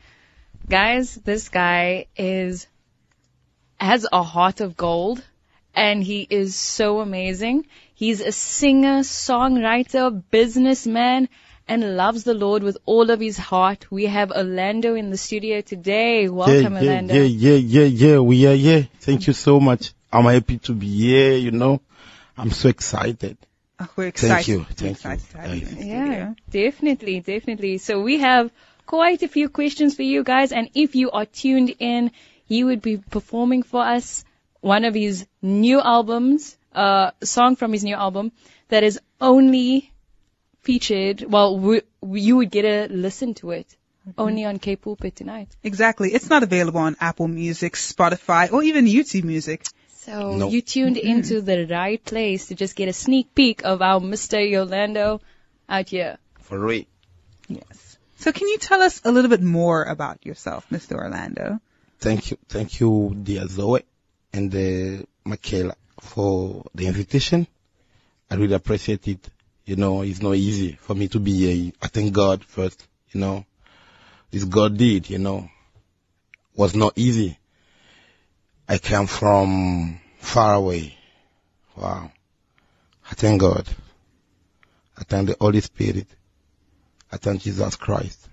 guys, 0.69 1.15
this 1.15 1.49
guy 1.49 2.09
is, 2.15 2.67
has 3.79 4.07
a 4.13 4.23
heart 4.23 4.61
of 4.61 4.77
gold 4.77 5.25
and 5.75 6.03
he 6.03 6.27
is 6.29 6.55
so 6.55 7.01
amazing. 7.01 7.67
He's 7.95 8.21
a 8.21 8.33
singer, 8.33 9.01
songwriter, 9.01 10.23
businessman, 10.31 11.29
and 11.69 11.97
loves 11.97 12.25
the 12.25 12.35
Lord 12.35 12.63
with 12.63 12.79
all 12.85 13.11
of 13.11 13.21
his 13.21 13.37
heart. 13.37 13.91
We 13.91 14.07
have 14.07 14.33
Orlando 14.33 14.95
in 14.95 15.11
the 15.11 15.17
studio 15.17 15.61
today. 15.61 16.29
Welcome, 16.29 16.75
yeah, 16.75 16.81
Orlando. 16.81 17.15
yeah, 17.15 17.23
yeah, 17.23 17.57
yeah, 17.57 17.85
yeah. 17.85 18.19
We 18.19 18.47
are 18.47 18.55
here. 18.55 18.89
Thank 19.01 19.27
you 19.27 19.33
so 19.33 19.61
much. 19.61 19.93
I'm 20.13 20.25
happy 20.25 20.59
to 20.59 20.73
be 20.73 20.89
here. 20.89 21.35
You 21.35 21.53
know, 21.53 21.81
I'm 22.37 22.51
so 22.51 22.69
excited. 22.69 23.39
Oh, 23.79 23.89
we're 23.97 24.09
excited. 24.09 24.35
Thank 24.35 24.49
you. 24.49 24.65
Thank 24.65 24.97
excited 24.97 25.61
you. 25.61 25.67
to 25.67 25.75
you 25.77 25.87
Yeah, 25.87 26.35
definitely, 26.51 27.21
definitely. 27.21 27.79
So 27.79 28.03
we 28.03 28.19
have 28.19 28.51
quite 28.87 29.23
a 29.23 29.29
few 29.29 29.49
questions 29.49 29.95
for 29.95 30.03
you 30.03 30.25
guys, 30.25 30.53
and 30.53 30.69
if 30.75 30.97
you 30.97 31.13
are 31.13 31.25
tuned 31.25 31.75
in, 31.79 32.11
you 32.49 32.67
would 32.67 32.83
be 32.83 32.97
performing 32.97 33.63
for 33.63 33.81
us 33.81 34.25
one 34.61 34.85
of 34.85 34.95
his 34.95 35.27
new 35.43 35.81
albums, 35.81 36.57
uh, 36.75 37.11
a 37.21 37.27
song 37.27 37.57
from 37.57 37.73
his 37.73 37.85
new 37.85 37.95
album 37.95 38.33
that 38.69 38.83
is 38.83 39.01
only 39.21 39.93
featured. 40.63 41.23
Well, 41.23 41.59
we, 41.59 41.83
you 42.03 42.37
would 42.37 42.51
get 42.51 42.65
a 42.65 42.93
listen 42.93 43.35
to 43.35 43.51
it 43.51 43.77
only 44.17 44.45
on 44.45 44.59
Cape 44.59 44.83
Pulpit 44.83 45.17
tonight. 45.17 45.55
Exactly. 45.63 46.13
It's 46.13 46.29
not 46.29 46.43
available 46.43 46.81
on 46.81 46.97
Apple 47.01 47.29
Music, 47.29 47.75
Spotify, 47.75 48.53
or 48.53 48.63
even 48.63 48.87
YouTube 48.87 49.25
Music. 49.25 49.67
So 49.89 50.37
Nope. 50.37 50.53
you 50.53 50.63
tuned 50.63 50.97
into 50.97 51.43
the 51.43 51.67
right 51.67 52.03
place 52.03 52.49
to 52.49 52.55
just 52.55 52.75
get 52.75 52.89
a 52.89 52.93
sneak 52.93 53.35
peek 53.35 53.65
of 53.65 53.83
our 53.83 54.01
Mr. 54.01 54.39
Yolando 54.39 55.21
out 55.69 55.89
here. 55.89 56.19
For 56.41 56.59
real. 56.59 56.85
Yes. 57.49 57.99
So 58.19 58.33
can 58.33 58.49
you 58.49 58.59
tell 58.59 58.81
us 58.83 59.03
a 59.05 59.13
little 59.13 59.31
bit 59.31 59.43
more 59.43 59.85
about 59.85 60.25
yourself, 60.25 60.67
Mr. 60.71 60.97
Orlando? 60.97 61.61
Thank 61.99 62.31
you. 62.31 62.39
Thank 62.49 62.81
you, 62.81 63.15
dear 63.23 63.47
Zoe 63.47 63.83
and 64.33 64.55
uh, 64.55 65.05
Michaela 65.25 65.75
for 66.01 66.65
the 66.75 66.87
invitation. 66.87 67.47
I 68.31 68.37
really 68.37 68.55
appreciate 68.55 69.07
it. 69.09 69.29
You 69.65 69.77
know, 69.77 70.03
it's 70.03 70.23
not 70.23 70.35
easy 70.35 70.73
for 70.73 70.95
me 70.95 71.09
to 71.09 71.21
be 71.21 71.33
here. 71.33 71.73
I 71.81 71.89
thank 71.89 72.13
God 72.13 72.45
first, 72.45 72.87
you 73.11 73.21
know. 73.21 73.45
This 74.31 74.45
God 74.45 74.77
did, 74.77 75.11
you 75.11 75.19
know, 75.19 75.49
was 76.55 76.75
not 76.75 76.93
easy. 76.97 77.39
I 78.69 78.79
came 78.79 79.07
from 79.07 80.01
far 80.19 80.55
away. 80.55 80.97
Wow. 81.77 82.13
I 83.11 83.15
thank 83.15 83.41
God. 83.41 83.69
I 84.97 85.03
thank 85.03 85.29
the 85.29 85.37
Holy 85.41 85.61
Spirit. 85.61 86.07
I 87.11 87.17
thank 87.17 87.43
Jesus 87.43 87.75
Christ 87.75 88.29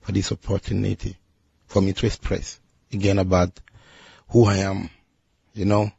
for 0.00 0.12
this 0.12 0.30
opportunity 0.30 1.16
for 1.66 1.82
me 1.82 1.92
to 1.94 2.06
express 2.06 2.60
again 2.92 3.18
about 3.18 3.58
who 4.28 4.44
I 4.44 4.58
am. 4.58 4.88
You 5.56 5.64
know, 5.64 5.90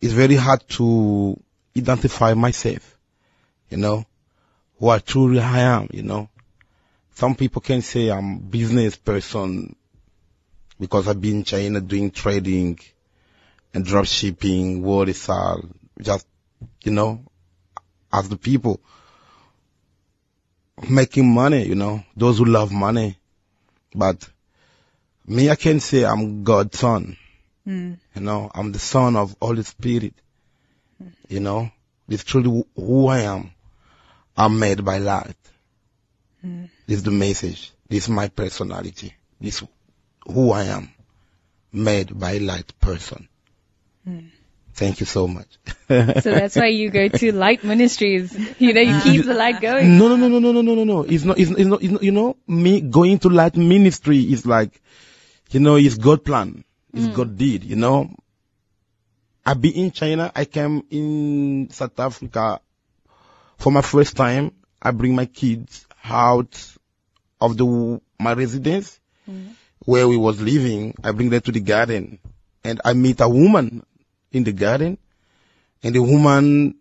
it's 0.00 0.12
very 0.12 0.36
hard 0.36 0.66
to 0.68 1.36
identify 1.76 2.32
myself. 2.34 2.96
You 3.70 3.78
know, 3.78 4.06
who 4.78 4.88
I 4.88 5.00
truly 5.00 5.40
I 5.40 5.58
am. 5.58 5.88
You 5.92 6.04
know, 6.04 6.28
some 7.14 7.34
people 7.34 7.60
can 7.60 7.82
say 7.82 8.08
I'm 8.08 8.38
business 8.38 8.94
person 8.94 9.74
because 10.78 11.08
I've 11.08 11.20
been 11.20 11.38
in 11.38 11.44
China 11.44 11.80
doing 11.80 12.12
trading 12.12 12.78
and 13.74 13.84
drop 13.84 14.06
shipping, 14.06 14.82
what 14.82 15.08
is 15.08 15.28
all 15.28 15.64
just 16.00 16.24
you 16.84 16.92
know, 16.92 17.24
as 18.12 18.28
the 18.28 18.36
people 18.36 18.80
making 20.88 21.34
money. 21.34 21.64
You 21.64 21.74
know, 21.74 22.04
those 22.16 22.38
who 22.38 22.44
love 22.44 22.70
money, 22.70 23.18
but 23.92 24.28
me, 25.26 25.50
I 25.50 25.56
can 25.56 25.80
say 25.80 26.04
I'm 26.04 26.44
God's 26.44 26.78
son. 26.78 27.16
Mm. 27.68 27.98
You 28.14 28.20
know, 28.22 28.50
I'm 28.54 28.72
the 28.72 28.78
son 28.78 29.14
of 29.16 29.36
Holy 29.40 29.62
Spirit. 29.62 30.14
You 31.28 31.40
know, 31.40 31.70
this 32.08 32.24
truly 32.24 32.64
who 32.74 33.06
I 33.08 33.20
am. 33.20 33.50
I'm 34.36 34.58
made 34.58 34.84
by 34.84 34.98
light. 34.98 35.36
This 36.86 36.98
is 36.98 37.02
the 37.02 37.10
message. 37.10 37.72
This 37.88 38.04
is 38.04 38.08
my 38.08 38.28
personality. 38.28 39.14
This 39.40 39.62
is 39.62 39.68
who 40.26 40.52
I 40.52 40.64
am. 40.64 40.90
Made 41.72 42.18
by 42.18 42.38
light 42.38 42.72
person. 42.80 43.28
Thank 44.72 45.00
you 45.00 45.06
so 45.06 45.28
much. 45.28 45.48
So 45.88 46.30
that's 46.30 46.54
why 46.54 46.66
you 46.66 46.90
go 46.90 47.08
to 47.08 47.32
Light 47.32 47.64
Ministries. 47.64 48.36
You 48.58 48.74
know, 48.74 48.80
you 48.80 49.00
keep 49.00 49.24
the 49.24 49.34
light 49.34 49.60
going. 49.60 49.98
No, 49.98 50.08
no, 50.08 50.16
no, 50.16 50.28
no, 50.28 50.38
no, 50.38 50.52
no, 50.52 50.62
no, 50.62 50.74
no, 50.74 50.84
no. 50.84 51.00
It's 51.02 51.24
not, 51.24 51.38
it's, 51.38 51.50
it's 51.50 51.66
not, 51.66 51.82
it's 51.82 51.92
not, 51.92 52.02
you 52.02 52.12
know, 52.12 52.36
me 52.46 52.80
going 52.80 53.18
to 53.20 53.28
light 53.28 53.56
ministry 53.56 54.20
is 54.20 54.44
like, 54.46 54.80
you 55.50 55.60
know, 55.60 55.76
it's 55.76 55.96
God 55.96 56.24
plan. 56.24 56.64
It's 56.92 57.06
hmm. 57.06 57.14
God 57.14 57.36
did, 57.36 57.64
you 57.64 57.76
know. 57.76 58.10
I 59.44 59.54
be 59.54 59.70
in 59.70 59.92
China. 59.92 60.30
I 60.34 60.44
came 60.44 60.82
in 60.90 61.70
South 61.70 61.98
Africa 61.98 62.60
for 63.56 63.72
my 63.72 63.82
first 63.82 64.16
time. 64.16 64.52
I 64.80 64.90
bring 64.90 65.14
my 65.14 65.26
kids 65.26 65.86
out 66.04 66.76
of 67.40 67.56
the, 67.56 68.00
my 68.18 68.32
residence 68.32 68.98
hmm. 69.24 69.48
where 69.84 70.06
we 70.08 70.16
was 70.16 70.40
living. 70.40 70.94
I 71.02 71.12
bring 71.12 71.30
them 71.30 71.40
to 71.42 71.52
the 71.52 71.60
garden 71.60 72.18
and 72.64 72.80
I 72.84 72.92
meet 72.92 73.20
a 73.20 73.28
woman 73.28 73.84
in 74.32 74.44
the 74.44 74.52
garden 74.52 74.98
and 75.82 75.94
the 75.94 76.02
woman 76.02 76.76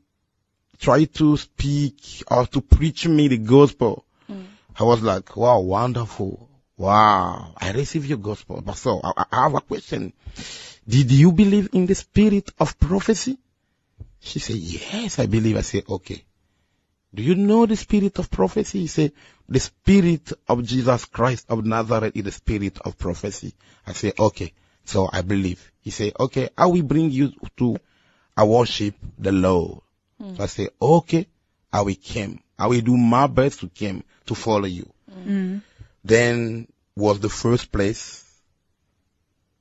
try 0.79 1.05
to 1.05 1.37
speak 1.37 2.23
or 2.29 2.45
to 2.47 2.61
preach 2.61 3.07
me 3.07 3.27
the 3.27 3.37
gospel. 3.37 4.05
Hmm. 4.27 4.43
I 4.77 4.83
was 4.83 5.01
like, 5.01 5.35
wow, 5.35 5.59
wonderful. 5.59 6.46
Wow. 6.77 7.53
I 7.57 7.71
receive 7.71 8.05
your 8.05 8.19
gospel. 8.19 8.61
But 8.61 8.77
so 8.77 9.01
I, 9.03 9.25
I 9.31 9.43
have 9.43 9.55
a 9.55 9.61
question. 9.61 10.13
Did 10.87 11.11
you 11.11 11.31
believe 11.31 11.69
in 11.73 11.85
the 11.85 11.95
spirit 11.95 12.51
of 12.59 12.79
prophecy? 12.79 13.37
She 14.19 14.39
said, 14.39 14.55
yes, 14.55 15.19
I 15.19 15.25
believe. 15.25 15.57
I 15.57 15.61
said, 15.61 15.83
okay. 15.89 16.23
Do 17.13 17.23
you 17.23 17.35
know 17.35 17.65
the 17.65 17.75
spirit 17.75 18.19
of 18.19 18.29
prophecy? 18.29 18.81
He 18.81 18.87
said, 18.87 19.11
the 19.49 19.59
spirit 19.59 20.31
of 20.47 20.63
Jesus 20.63 21.05
Christ 21.05 21.45
of 21.49 21.65
Nazareth 21.65 22.15
is 22.15 22.23
the 22.23 22.31
spirit 22.31 22.79
of 22.79 22.97
prophecy. 22.97 23.53
I 23.85 23.93
said, 23.93 24.13
okay. 24.19 24.53
So 24.85 25.09
I 25.11 25.21
believe. 25.21 25.71
He 25.81 25.89
said, 25.89 26.13
okay, 26.19 26.49
I 26.57 26.67
will 26.67 26.83
bring 26.83 27.11
you 27.11 27.33
to 27.57 27.77
I 28.35 28.43
worship 28.43 28.95
the 29.17 29.31
Lord. 29.31 29.79
Hmm. 30.21 30.35
So 30.35 30.43
I 30.43 30.45
said, 30.45 30.69
okay, 30.81 31.27
I 31.73 31.81
will 31.81 31.95
come. 31.95 32.39
I 32.59 32.67
will 32.67 32.81
do 32.81 32.95
my 32.95 33.27
best 33.27 33.61
to 33.61 33.69
come 33.69 34.03
to 34.27 34.35
follow 34.35 34.65
you. 34.65 34.87
Hmm. 35.11 35.23
Hmm. 35.23 35.57
Then 36.07 36.69
was 36.95 37.19
the 37.19 37.27
first 37.27 37.69
place 37.69 38.23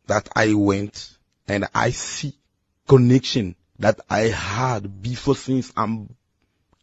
that 0.07 0.29
I 0.37 0.55
went 0.55 1.19
and 1.49 1.67
I 1.75 1.91
see 1.91 2.35
connection 2.87 3.57
that 3.81 3.99
I 4.09 4.29
had 4.29 5.03
before 5.03 5.35
since 5.35 5.73
I'm 5.76 6.15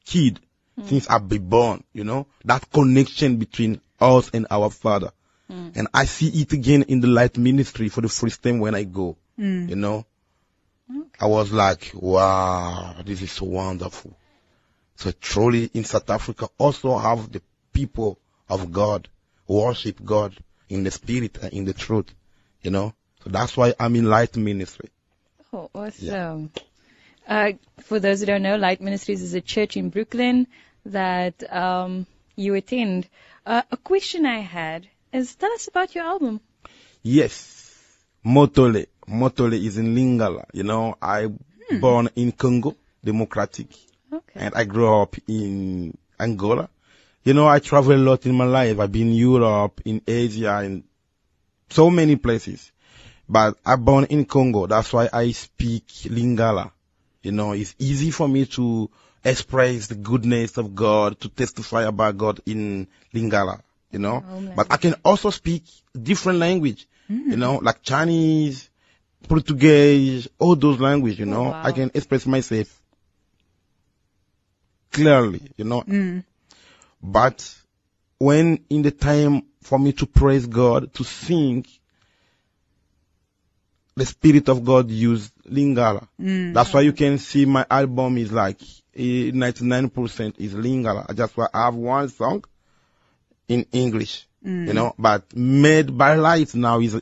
kid, 0.05 0.41
hmm. 0.77 0.85
since 0.85 1.09
I've 1.09 1.29
been 1.29 1.47
born, 1.47 1.85
you 1.93 2.03
know, 2.03 2.27
that 2.43 2.69
connection 2.71 3.37
between 3.37 3.79
us 4.01 4.31
and 4.33 4.47
our 4.51 4.69
father. 4.69 5.11
Hmm. 5.47 5.69
And 5.75 5.87
I 5.93 6.05
see 6.05 6.27
it 6.41 6.51
again 6.51 6.83
in 6.83 6.99
the 6.99 7.07
light 7.07 7.37
ministry 7.37 7.87
for 7.87 8.01
the 8.01 8.09
first 8.09 8.43
time 8.43 8.59
when 8.59 8.75
I 8.75 8.83
go, 8.83 9.15
hmm. 9.37 9.69
you 9.69 9.77
know. 9.77 10.05
I 11.21 11.27
was 11.27 11.53
like, 11.53 11.91
wow, 11.93 12.97
this 13.05 13.21
is 13.21 13.31
so 13.31 13.45
wonderful. 13.45 14.15
So 14.97 15.11
truly 15.11 15.71
in 15.73 15.85
South 15.85 16.09
Africa 16.09 16.49
also 16.57 16.97
have 16.97 17.31
the 17.31 17.41
people 17.71 18.19
of 18.49 18.73
God 18.73 19.07
worship 19.47 20.03
God 20.03 20.35
in 20.69 20.83
the 20.83 20.91
spirit 20.91 21.37
and 21.41 21.53
in 21.53 21.65
the 21.65 21.73
truth, 21.73 22.13
you 22.61 22.71
know. 22.71 22.93
So 23.23 23.29
that's 23.29 23.55
why 23.55 23.73
I'm 23.79 23.95
in 23.95 24.05
light 24.09 24.35
ministry. 24.35 24.89
Oh, 25.51 25.69
awesome. 25.73 26.51
Uh, 27.27 27.53
for 27.81 27.99
those 27.99 28.19
who 28.19 28.25
don't 28.25 28.41
know, 28.41 28.57
Light 28.57 28.81
Ministries 28.81 29.21
is 29.21 29.33
a 29.33 29.39
church 29.39 29.77
in 29.77 29.89
Brooklyn 29.89 30.47
that 30.85 31.41
um, 31.53 32.05
you 32.35 32.53
attend. 32.55 33.07
Uh, 33.45 33.61
a 33.71 33.77
question 33.77 34.25
I 34.25 34.39
had 34.39 34.87
is 35.13 35.35
tell 35.35 35.51
us 35.53 35.67
about 35.67 35.95
your 35.95 36.03
album. 36.05 36.41
Yes, 37.01 37.77
Motole. 38.25 38.87
Motole 39.07 39.63
is 39.65 39.77
in 39.77 39.95
Lingala. 39.95 40.45
You 40.53 40.63
know, 40.63 40.97
I 41.01 41.27
born 41.79 42.09
in 42.15 42.31
Congo, 42.31 42.75
Democratic, 43.03 43.67
Okay. 44.11 44.39
and 44.39 44.53
I 44.55 44.63
grew 44.65 45.01
up 45.01 45.15
in 45.27 45.97
Angola. 46.19 46.69
You 47.23 47.33
know, 47.33 47.47
I 47.47 47.59
travel 47.59 47.93
a 47.93 47.97
lot 47.97 48.25
in 48.25 48.35
my 48.35 48.45
life. 48.45 48.79
I've 48.79 48.91
been 48.91 49.09
in 49.09 49.13
Europe, 49.13 49.81
in 49.85 50.01
Asia, 50.05 50.61
in 50.63 50.83
so 51.69 51.89
many 51.89 52.17
places. 52.17 52.71
But 53.29 53.57
I 53.65 53.77
born 53.77 54.05
in 54.05 54.25
Congo. 54.25 54.67
That's 54.67 54.91
why 54.91 55.09
I 55.11 55.31
speak 55.31 55.87
Lingala. 55.87 56.71
You 57.21 57.31
know, 57.31 57.53
it's 57.53 57.73
easy 57.79 58.11
for 58.11 58.27
me 58.27 58.45
to 58.47 58.89
express 59.23 59.87
the 59.87 59.95
goodness 59.95 60.57
of 60.57 60.75
God, 60.75 61.19
to 61.21 61.29
testify 61.29 61.83
about 61.83 62.17
God 62.17 62.41
in 62.45 62.87
Lingala. 63.13 63.61
You 63.91 63.99
know, 63.99 64.23
oh, 64.25 64.33
Homeland. 64.33 64.55
but 64.55 64.67
I 64.71 64.77
can 64.77 64.95
also 65.05 65.29
speak 65.29 65.63
different 65.99 66.39
language. 66.39 66.87
Mm. 67.09 67.31
You 67.31 67.37
know, 67.37 67.55
like 67.57 67.83
Chinese, 67.83 68.69
Portuguese, 69.29 70.27
all 70.39 70.55
those 70.55 70.79
languages. 70.79 71.19
You 71.19 71.25
oh, 71.27 71.29
know, 71.29 71.43
wow. 71.43 71.61
I 71.63 71.71
can 71.71 71.91
express 71.93 72.25
myself 72.25 72.81
clearly. 74.91 75.41
You 75.55 75.65
know, 75.65 75.81
mm. 75.83 76.23
But 77.03 77.55
when 78.17 78.63
in 78.69 78.81
the 78.81 78.91
time 78.91 79.43
for 79.61 79.77
me 79.77 79.91
to 79.93 80.05
praise 80.05 80.47
God, 80.47 80.93
to 80.93 81.03
sing, 81.03 81.65
the 83.95 84.05
Spirit 84.05 84.49
of 84.49 84.63
God 84.63 84.89
used 84.89 85.31
Lingala. 85.49 86.07
That's 86.53 86.73
why 86.73 86.81
you 86.81 86.93
can 86.93 87.17
see 87.19 87.45
my 87.45 87.65
album 87.69 88.17
is 88.17 88.31
like 88.31 88.61
eh, 88.95 89.31
99% 89.31 90.39
is 90.39 90.53
Lingala. 90.53 91.05
I 91.09 91.13
just 91.13 91.35
wa- 91.37 91.49
I 91.53 91.65
have 91.65 91.75
one 91.75 92.09
song 92.09 92.43
in 93.47 93.65
English, 93.71 94.25
you 94.67 94.73
know, 94.73 94.95
but 94.97 95.35
Made 95.35 95.95
by 95.97 96.15
Light 96.15 96.55
now 96.55 96.79
is 96.79 96.99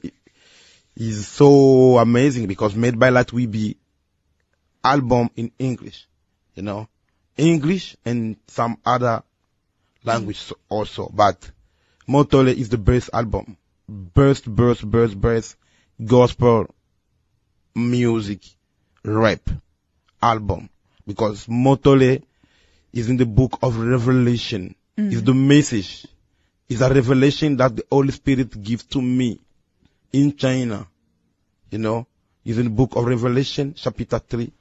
is 0.95 1.27
so 1.27 1.97
amazing 1.97 2.47
because 2.47 2.75
Made 2.75 2.97
by 2.99 3.09
Light 3.09 3.31
will 3.31 3.47
be 3.47 3.77
album 4.83 5.29
in 5.35 5.51
English, 5.59 6.07
you 6.55 6.63
know, 6.63 6.87
English 7.37 7.95
and 8.03 8.35
some 8.47 8.77
other 8.85 9.23
language 10.03 10.37
so- 10.37 10.57
also, 10.69 11.09
but 11.13 11.49
Motole 12.07 12.55
is 12.55 12.69
the 12.69 12.77
best 12.77 13.09
album, 13.13 13.57
best, 13.87 14.53
best, 14.53 14.89
best, 14.89 15.19
best 15.19 15.55
gospel 16.03 16.73
music 17.75 18.39
rap 19.03 19.49
album 20.21 20.69
because 21.07 21.47
Motole 21.47 22.23
is 22.93 23.09
in 23.09 23.17
the 23.17 23.25
book 23.25 23.59
of 23.61 23.77
Revelation. 23.77 24.75
Is 24.97 25.21
mm. 25.21 25.25
the 25.25 25.33
message. 25.33 26.05
Is 26.67 26.81
a 26.81 26.93
revelation 26.93 27.57
that 27.57 27.75
the 27.75 27.83
Holy 27.91 28.11
Spirit 28.11 28.61
gives 28.61 28.83
to 28.83 29.01
me 29.01 29.39
in 30.13 30.35
China. 30.35 30.87
You 31.69 31.79
know, 31.79 32.07
is 32.45 32.57
in 32.57 32.65
the 32.65 32.69
book 32.69 32.95
of 32.95 33.05
Revelation, 33.05 33.73
chapter 33.75 34.19
3. 34.19 34.51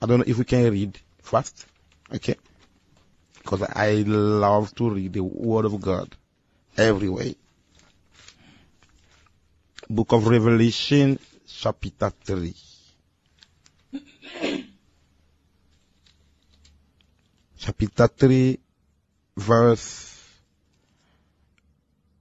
I 0.00 0.06
don't 0.06 0.18
know 0.18 0.24
if 0.26 0.38
we 0.38 0.44
can 0.44 0.70
read 0.70 0.98
fast. 1.22 1.66
Okay. 2.12 2.36
Because 3.42 3.62
I 3.62 4.04
love 4.06 4.74
to 4.76 4.90
read 4.90 5.14
the 5.14 5.24
Word 5.24 5.64
of 5.64 5.80
God 5.80 6.14
every 6.76 7.08
way. 7.08 7.34
Book 9.90 10.12
of 10.12 10.28
Revelation, 10.28 11.18
chapter 11.46 12.10
3. 12.10 12.54
chapter 17.58 18.06
3, 18.06 18.58
verse 19.36 20.24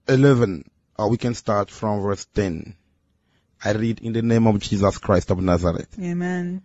11, 0.08 0.70
or 0.98 1.10
we 1.10 1.18
can 1.18 1.36
start 1.36 1.70
from 1.70 2.02
verse 2.02 2.26
10. 2.34 2.76
I 3.64 3.72
read 3.74 4.00
in 4.00 4.14
the 4.14 4.24
name 4.24 4.48
of 4.48 4.60
Jesus 4.60 4.98
Christ 4.98 5.30
of 5.30 5.40
Nazareth. 5.40 5.96
Amen. 6.02 6.64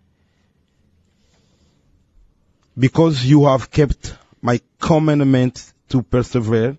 Because 2.78 3.24
you 3.24 3.44
have 3.44 3.70
kept 3.70 4.16
my 4.46 4.60
commandment 4.78 5.72
to 5.88 6.04
persevere, 6.04 6.78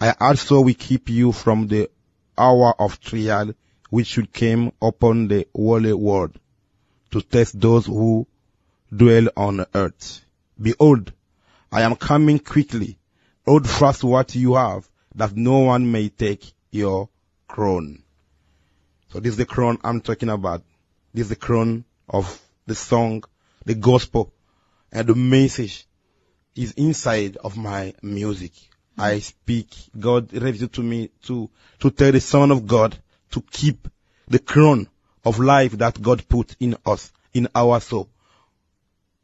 I 0.00 0.14
also 0.18 0.62
will 0.62 0.74
keep 0.74 1.08
you 1.08 1.30
from 1.30 1.68
the 1.68 1.88
hour 2.36 2.74
of 2.76 3.00
trial 3.00 3.54
which 3.88 4.08
should 4.08 4.32
come 4.32 4.72
upon 4.82 5.28
the 5.28 5.46
whole 5.54 5.96
world 5.96 6.36
to 7.12 7.20
test 7.22 7.60
those 7.60 7.86
who 7.86 8.26
dwell 8.92 9.28
on 9.36 9.64
earth. 9.76 10.24
Behold, 10.60 11.12
I 11.70 11.82
am 11.82 11.94
coming 11.94 12.40
quickly. 12.40 12.98
Hold 13.46 13.70
fast 13.70 14.02
what 14.02 14.34
you 14.34 14.56
have, 14.56 14.88
that 15.14 15.36
no 15.36 15.60
one 15.60 15.92
may 15.92 16.08
take 16.08 16.52
your 16.72 17.08
crown. 17.46 18.02
So 19.12 19.20
this 19.20 19.30
is 19.30 19.36
the 19.36 19.46
crown 19.46 19.78
I'm 19.84 20.00
talking 20.00 20.30
about. 20.30 20.64
This 21.14 21.26
is 21.26 21.28
the 21.28 21.36
crown 21.36 21.84
of 22.08 22.42
the 22.66 22.74
song, 22.74 23.22
the 23.64 23.76
gospel, 23.76 24.32
and 24.90 25.06
the 25.06 25.14
message 25.14 25.86
is 26.58 26.72
inside 26.72 27.36
of 27.36 27.56
my 27.56 27.94
music. 28.02 28.50
I 28.98 29.20
speak, 29.20 29.68
God 29.98 30.32
revealed 30.32 30.72
to 30.72 30.82
me 30.82 31.10
to, 31.22 31.48
to 31.78 31.90
tell 31.92 32.10
the 32.10 32.20
Son 32.20 32.50
of 32.50 32.66
God 32.66 32.98
to 33.30 33.40
keep 33.40 33.86
the 34.26 34.40
crown 34.40 34.88
of 35.24 35.38
life 35.38 35.72
that 35.78 36.02
God 36.02 36.28
put 36.28 36.56
in 36.58 36.76
us, 36.84 37.12
in 37.32 37.46
our 37.54 37.80
soul. 37.80 38.08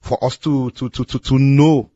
For 0.00 0.23
us 0.25 0.37
to, 0.38 0.71
to, 0.71 0.88
to, 0.91 1.05
to, 1.05 1.19
to 1.19 1.38
know, 1.38 1.91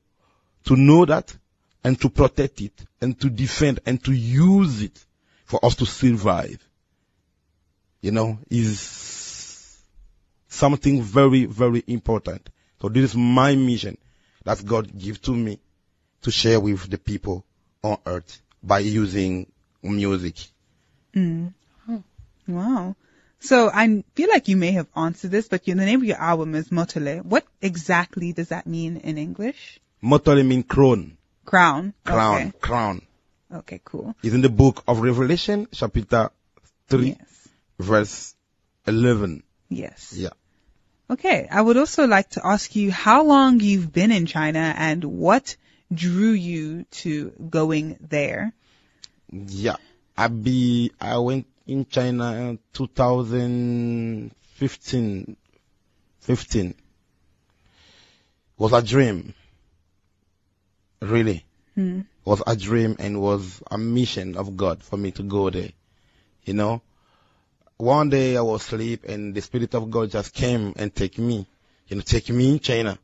to 0.64 0.74
know 0.74 1.04
that 1.04 1.36
and 1.84 2.00
to 2.00 2.10
protect 2.10 2.60
it 2.60 2.72
and 3.00 3.18
to 3.20 3.30
defend 3.30 3.78
and 3.86 4.02
to 4.04 4.12
use 4.12 4.82
it 4.82 5.04
for 5.44 5.64
us 5.64 5.76
to 5.76 5.86
survive. 5.86 6.58
You 8.00 8.10
know, 8.10 8.38
is 8.50 9.78
something 10.48 11.00
very, 11.00 11.44
very 11.44 11.84
important. 11.86 12.50
So 12.82 12.88
this 12.88 13.10
is 13.10 13.16
my 13.16 13.54
mission 13.54 13.98
that 14.44 14.64
God 14.64 14.96
give 14.98 15.20
to 15.22 15.34
me 15.34 15.58
to 16.22 16.30
share 16.30 16.60
with 16.60 16.88
the 16.90 16.98
people 16.98 17.44
on 17.82 17.98
earth 18.06 18.40
by 18.62 18.80
using 18.80 19.50
music. 19.82 20.36
Mm. 21.14 21.52
Wow. 22.46 22.96
So 23.40 23.70
I 23.72 24.02
feel 24.14 24.28
like 24.28 24.48
you 24.48 24.56
may 24.56 24.72
have 24.72 24.88
answered 24.96 25.30
this, 25.30 25.48
but 25.48 25.64
the 25.64 25.74
name 25.74 26.00
of 26.00 26.04
your 26.04 26.16
album 26.16 26.54
is 26.54 26.70
Motole. 26.70 27.24
What 27.24 27.46
exactly 27.62 28.32
does 28.32 28.48
that 28.48 28.66
mean 28.66 28.96
in 28.96 29.16
English? 29.16 29.80
Motole 30.02 30.44
mean 30.44 30.62
crown, 30.64 31.16
Crown. 31.44 31.94
crown, 32.04 32.52
crown. 32.60 33.02
Okay, 33.52 33.58
okay 33.58 33.80
cool. 33.84 34.14
Is 34.22 34.34
in 34.34 34.40
the 34.40 34.48
book 34.48 34.82
of 34.88 35.00
Revelation, 35.00 35.68
chapter 35.72 36.30
3, 36.88 37.06
Yes. 37.08 37.48
verse 37.78 38.34
11. 38.86 39.42
Yes. 39.68 40.14
Yeah. 40.16 40.30
Okay. 41.10 41.48
I 41.50 41.62
would 41.62 41.76
also 41.76 42.06
like 42.06 42.30
to 42.30 42.46
ask 42.46 42.76
you 42.76 42.92
how 42.92 43.24
long 43.24 43.58
you've 43.60 43.92
been 43.92 44.12
in 44.12 44.26
China 44.26 44.72
and 44.76 45.02
what 45.04 45.56
drew 45.92 46.30
you 46.30 46.84
to 46.90 47.32
going 47.50 47.98
there. 48.00 48.52
Yeah. 49.30 49.76
I 50.16 50.28
be, 50.28 50.92
I 51.00 51.18
went 51.18 51.46
in 51.66 51.84
China 51.86 52.32
in 52.32 52.58
2015, 52.72 55.36
15. 56.20 56.74
Was 58.58 58.72
a 58.72 58.82
dream. 58.82 59.34
Really. 61.00 61.44
Hmm. 61.74 62.02
Was 62.24 62.42
a 62.46 62.54
dream 62.56 62.96
and 62.98 63.20
was 63.22 63.62
a 63.70 63.78
mission 63.78 64.36
of 64.36 64.56
God 64.56 64.82
for 64.82 64.96
me 64.96 65.12
to 65.12 65.22
go 65.22 65.48
there. 65.50 65.70
You 66.44 66.54
know? 66.54 66.82
One 67.78 68.10
day 68.10 68.36
I 68.36 68.40
was 68.40 68.62
asleep 68.62 69.04
and 69.04 69.32
the 69.32 69.40
Spirit 69.40 69.72
of 69.76 69.88
God 69.88 70.10
just 70.10 70.34
came 70.34 70.72
and 70.76 70.92
take 70.92 71.16
me, 71.16 71.46
you 71.86 71.96
know, 71.96 72.02
take 72.02 72.28
me 72.28 72.50
in 72.50 72.58
China. 72.58 72.98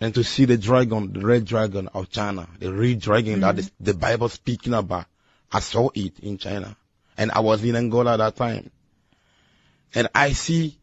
And 0.00 0.14
to 0.14 0.24
see 0.24 0.46
the 0.46 0.56
dragon, 0.56 1.12
the 1.12 1.20
red 1.20 1.44
dragon 1.44 1.88
of 1.88 2.08
China, 2.08 2.48
the 2.58 2.72
red 2.72 2.98
dragon 2.98 3.40
that 3.40 3.56
the, 3.56 3.70
the 3.78 3.94
Bible 3.94 4.30
speaking 4.30 4.72
about. 4.72 5.04
I 5.52 5.60
saw 5.60 5.90
it 5.94 6.18
in 6.20 6.38
China. 6.38 6.74
And 7.18 7.30
I 7.30 7.40
was 7.40 7.62
in 7.62 7.76
Angola 7.76 8.14
at 8.14 8.16
that 8.16 8.36
time. 8.36 8.70
And 9.94 10.08
I 10.14 10.32
see 10.32 10.78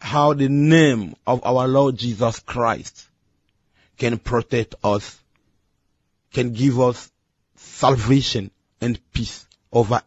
how 0.00 0.32
the 0.32 0.48
name 0.48 1.16
of 1.26 1.44
our 1.44 1.68
Lord 1.68 1.98
Jesus 1.98 2.40
Christ 2.40 3.06
can 3.98 4.16
protect 4.16 4.74
us, 4.82 5.18
can 6.32 6.54
give 6.54 6.80
us 6.80 7.12
salvation 7.56 8.50
and 8.80 8.98
peace 9.12 9.46
over 9.70 10.00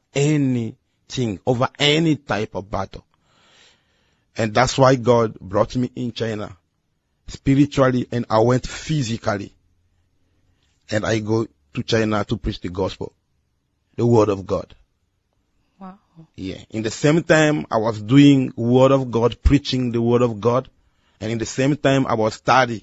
anything, 1.11 1.39
over 1.45 1.69
any 1.79 2.15
type 2.15 2.55
of 2.55 2.69
battle. 2.69 3.05
And 4.37 4.53
that's 4.53 4.77
why 4.77 4.95
God 4.95 5.39
brought 5.39 5.75
me 5.75 5.91
in 5.95 6.11
China 6.13 6.55
spiritually 7.27 8.07
and 8.11 8.25
I 8.29 8.39
went 8.39 8.67
physically. 8.67 9.53
And 10.89 11.05
I 11.05 11.19
go 11.19 11.47
to 11.73 11.83
China 11.83 12.23
to 12.25 12.37
preach 12.37 12.59
the 12.59 12.69
gospel, 12.69 13.13
the 13.95 14.05
word 14.05 14.29
of 14.29 14.45
God. 14.45 14.73
Wow. 15.79 15.99
Yeah. 16.35 16.57
In 16.69 16.83
the 16.83 16.91
same 16.91 17.23
time, 17.23 17.65
I 17.71 17.77
was 17.77 18.01
doing 18.01 18.53
word 18.55 18.91
of 18.91 19.09
God, 19.09 19.41
preaching 19.41 19.91
the 19.91 20.01
word 20.01 20.21
of 20.21 20.41
God. 20.41 20.69
And 21.19 21.31
in 21.31 21.37
the 21.37 21.45
same 21.45 21.77
time, 21.77 22.07
I 22.07 22.15
was 22.15 22.35
studying 22.35 22.81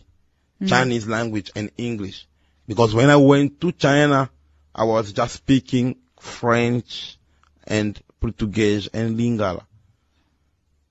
hmm. 0.58 0.66
Chinese 0.66 1.06
language 1.06 1.50
and 1.54 1.70
English. 1.76 2.26
Because 2.66 2.94
when 2.94 3.10
I 3.10 3.16
went 3.16 3.60
to 3.60 3.72
China, 3.72 4.30
I 4.74 4.84
was 4.84 5.12
just 5.12 5.34
speaking 5.34 5.96
French 6.18 7.18
and 7.66 8.00
Portuguese 8.20 8.88
and 8.92 9.16
Lingala. 9.18 9.64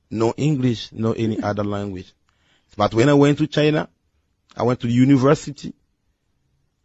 No 0.09 0.33
English, 0.37 0.91
no 0.93 1.11
any 1.13 1.41
other 1.41 1.63
language. 1.63 2.13
But 2.77 2.93
when 2.93 3.09
I 3.09 3.13
went 3.13 3.39
to 3.39 3.47
China, 3.47 3.89
I 4.55 4.63
went 4.63 4.79
to 4.81 4.87
university 4.87 5.73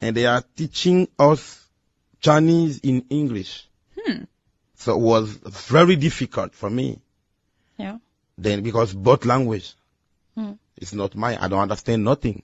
and 0.00 0.16
they 0.16 0.26
are 0.26 0.42
teaching 0.57 1.09
us 1.18 1.62
Chinese 2.20 2.81
in 2.81 3.05
English. 3.11 3.68
So 4.76 4.94
it 4.96 5.00
was 5.00 5.31
very 5.70 5.94
difficult 5.94 6.55
for 6.55 6.68
me 6.68 6.98
Yeah. 7.78 7.98
then 8.37 8.62
because 8.62 8.92
both 8.92 9.24
language 9.24 9.74
Hmm. 10.35 10.52
is 10.76 10.92
not 10.92 11.14
mine. 11.14 11.38
I 11.40 11.46
don't 11.46 11.61
understand 11.61 12.02
nothing. 12.02 12.42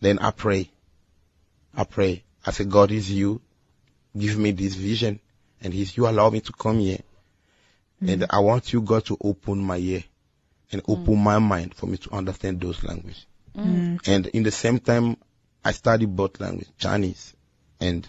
Then 0.00 0.18
I 0.20 0.30
pray. 0.30 0.70
I 1.74 1.84
pray. 1.84 2.22
I 2.46 2.52
say, 2.52 2.64
God 2.64 2.90
is 2.90 3.10
you. 3.10 3.42
Give 4.16 4.38
me 4.38 4.52
this 4.52 4.74
vision. 4.76 5.20
And 5.60 5.74
he's 5.74 5.94
you 5.96 6.08
allow 6.08 6.30
me 6.30 6.40
to 6.40 6.52
come 6.52 6.78
here. 6.78 7.00
And 8.00 8.26
I 8.30 8.38
want 8.40 8.72
you, 8.72 8.80
God, 8.80 9.04
to 9.06 9.16
open 9.20 9.58
my 9.58 9.76
ear 9.76 10.04
and 10.70 10.82
open 10.86 11.18
my 11.18 11.38
mind 11.38 11.74
for 11.74 11.86
me 11.86 11.96
to 11.98 12.14
understand 12.14 12.60
those 12.60 12.82
languages. 12.84 13.26
And 13.54 14.26
in 14.28 14.42
the 14.44 14.50
same 14.52 14.78
time, 14.78 15.16
I 15.64 15.72
study 15.72 16.06
both 16.06 16.40
language, 16.40 16.68
Chinese 16.78 17.34
and 17.80 18.06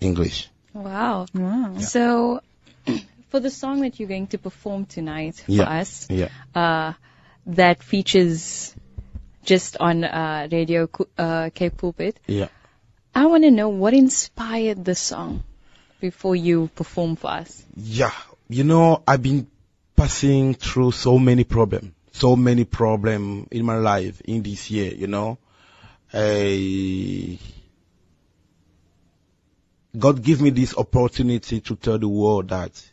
English. 0.00 0.48
Wow. 0.74 1.26
Wow. 1.32 1.78
So, 1.78 2.40
for 3.30 3.38
the 3.40 3.50
song 3.50 3.82
that 3.82 4.00
you're 4.00 4.08
going 4.08 4.26
to 4.28 4.38
perform 4.38 4.86
tonight 4.86 5.36
for 5.46 5.52
Yeah. 5.52 5.64
us, 5.80 6.08
Yeah. 6.10 6.28
uh, 6.54 6.94
that 7.46 7.82
features 7.82 8.74
just 9.44 9.76
on 9.78 10.02
uh, 10.04 10.48
Radio 10.50 10.86
Cu- 10.88 11.08
uh, 11.16 11.50
Cape 11.54 11.76
Pulpit, 11.76 12.18
Yeah. 12.26 12.48
I 13.14 13.26
want 13.26 13.44
to 13.44 13.50
know 13.50 13.68
what 13.68 13.94
inspired 13.94 14.84
the 14.84 14.94
song 14.94 15.44
before 16.00 16.34
you 16.34 16.68
perform 16.74 17.14
for 17.16 17.30
us. 17.30 17.62
Yeah, 17.76 18.12
you 18.52 18.64
know, 18.64 19.02
I've 19.06 19.22
been 19.22 19.46
passing 19.96 20.54
through 20.54 20.92
so 20.92 21.18
many 21.18 21.44
problems, 21.44 21.92
so 22.12 22.36
many 22.36 22.64
problems 22.64 23.48
in 23.50 23.64
my 23.64 23.76
life 23.76 24.20
in 24.22 24.42
this 24.42 24.70
year, 24.70 24.92
you 24.92 25.06
know. 25.06 25.38
I, 26.12 27.38
God 29.96 30.22
give 30.22 30.42
me 30.42 30.50
this 30.50 30.76
opportunity 30.76 31.60
to 31.62 31.76
tell 31.76 31.98
the 31.98 32.08
world 32.08 32.50
that 32.50 32.90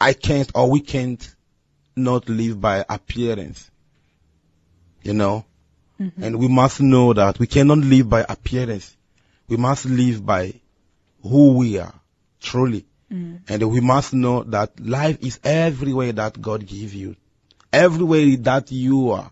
I 0.00 0.12
can't 0.12 0.50
or 0.54 0.70
we 0.70 0.80
can't 0.80 1.34
not 1.96 2.28
live 2.28 2.60
by 2.60 2.84
appearance, 2.88 3.70
you 5.02 5.14
know. 5.14 5.44
Mm-hmm. 5.98 6.22
And 6.22 6.38
we 6.38 6.48
must 6.48 6.80
know 6.80 7.12
that 7.12 7.38
we 7.38 7.46
cannot 7.46 7.78
live 7.78 8.08
by 8.08 8.24
appearance. 8.28 8.96
We 9.48 9.56
must 9.56 9.86
live 9.86 10.24
by 10.24 10.54
who 11.22 11.54
we 11.54 11.78
are, 11.78 11.94
truly. 12.40 12.84
Mm. 13.12 13.40
And 13.48 13.70
we 13.70 13.80
must 13.80 14.12
know 14.12 14.42
that 14.44 14.78
life 14.80 15.18
is 15.20 15.40
everywhere 15.42 16.12
that 16.12 16.40
God 16.40 16.66
give 16.66 16.94
you. 16.94 17.16
Everywhere 17.72 18.36
that 18.38 18.70
you 18.70 19.10
are. 19.12 19.30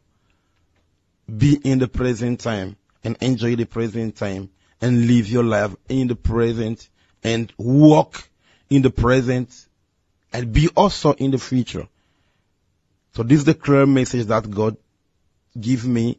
Be 1.35 1.59
in 1.63 1.79
the 1.79 1.89
present 1.89 2.41
time 2.41 2.77
and 3.03 3.17
enjoy 3.21 3.57
the 3.57 3.67
present 3.67 4.17
time 4.17 4.51
and 4.81 5.07
live 5.07 5.29
your 5.29 5.45
life 5.45 5.75
in 5.89 6.09
the 6.09 6.17
present 6.17 6.89
and 7.23 7.53
walk 7.57 8.29
in 8.71 8.83
the 8.83 8.91
present 8.91 9.67
and 10.33 10.53
be 10.53 10.69
also 10.77 11.13
in 11.13 11.31
the 11.31 11.39
future. 11.39 11.89
So 13.15 13.23
this 13.23 13.39
is 13.39 13.45
the 13.45 13.55
clear 13.55 13.87
message 13.87 14.27
that 14.27 14.51
God 14.51 14.77
give 15.59 15.87
me 15.87 16.19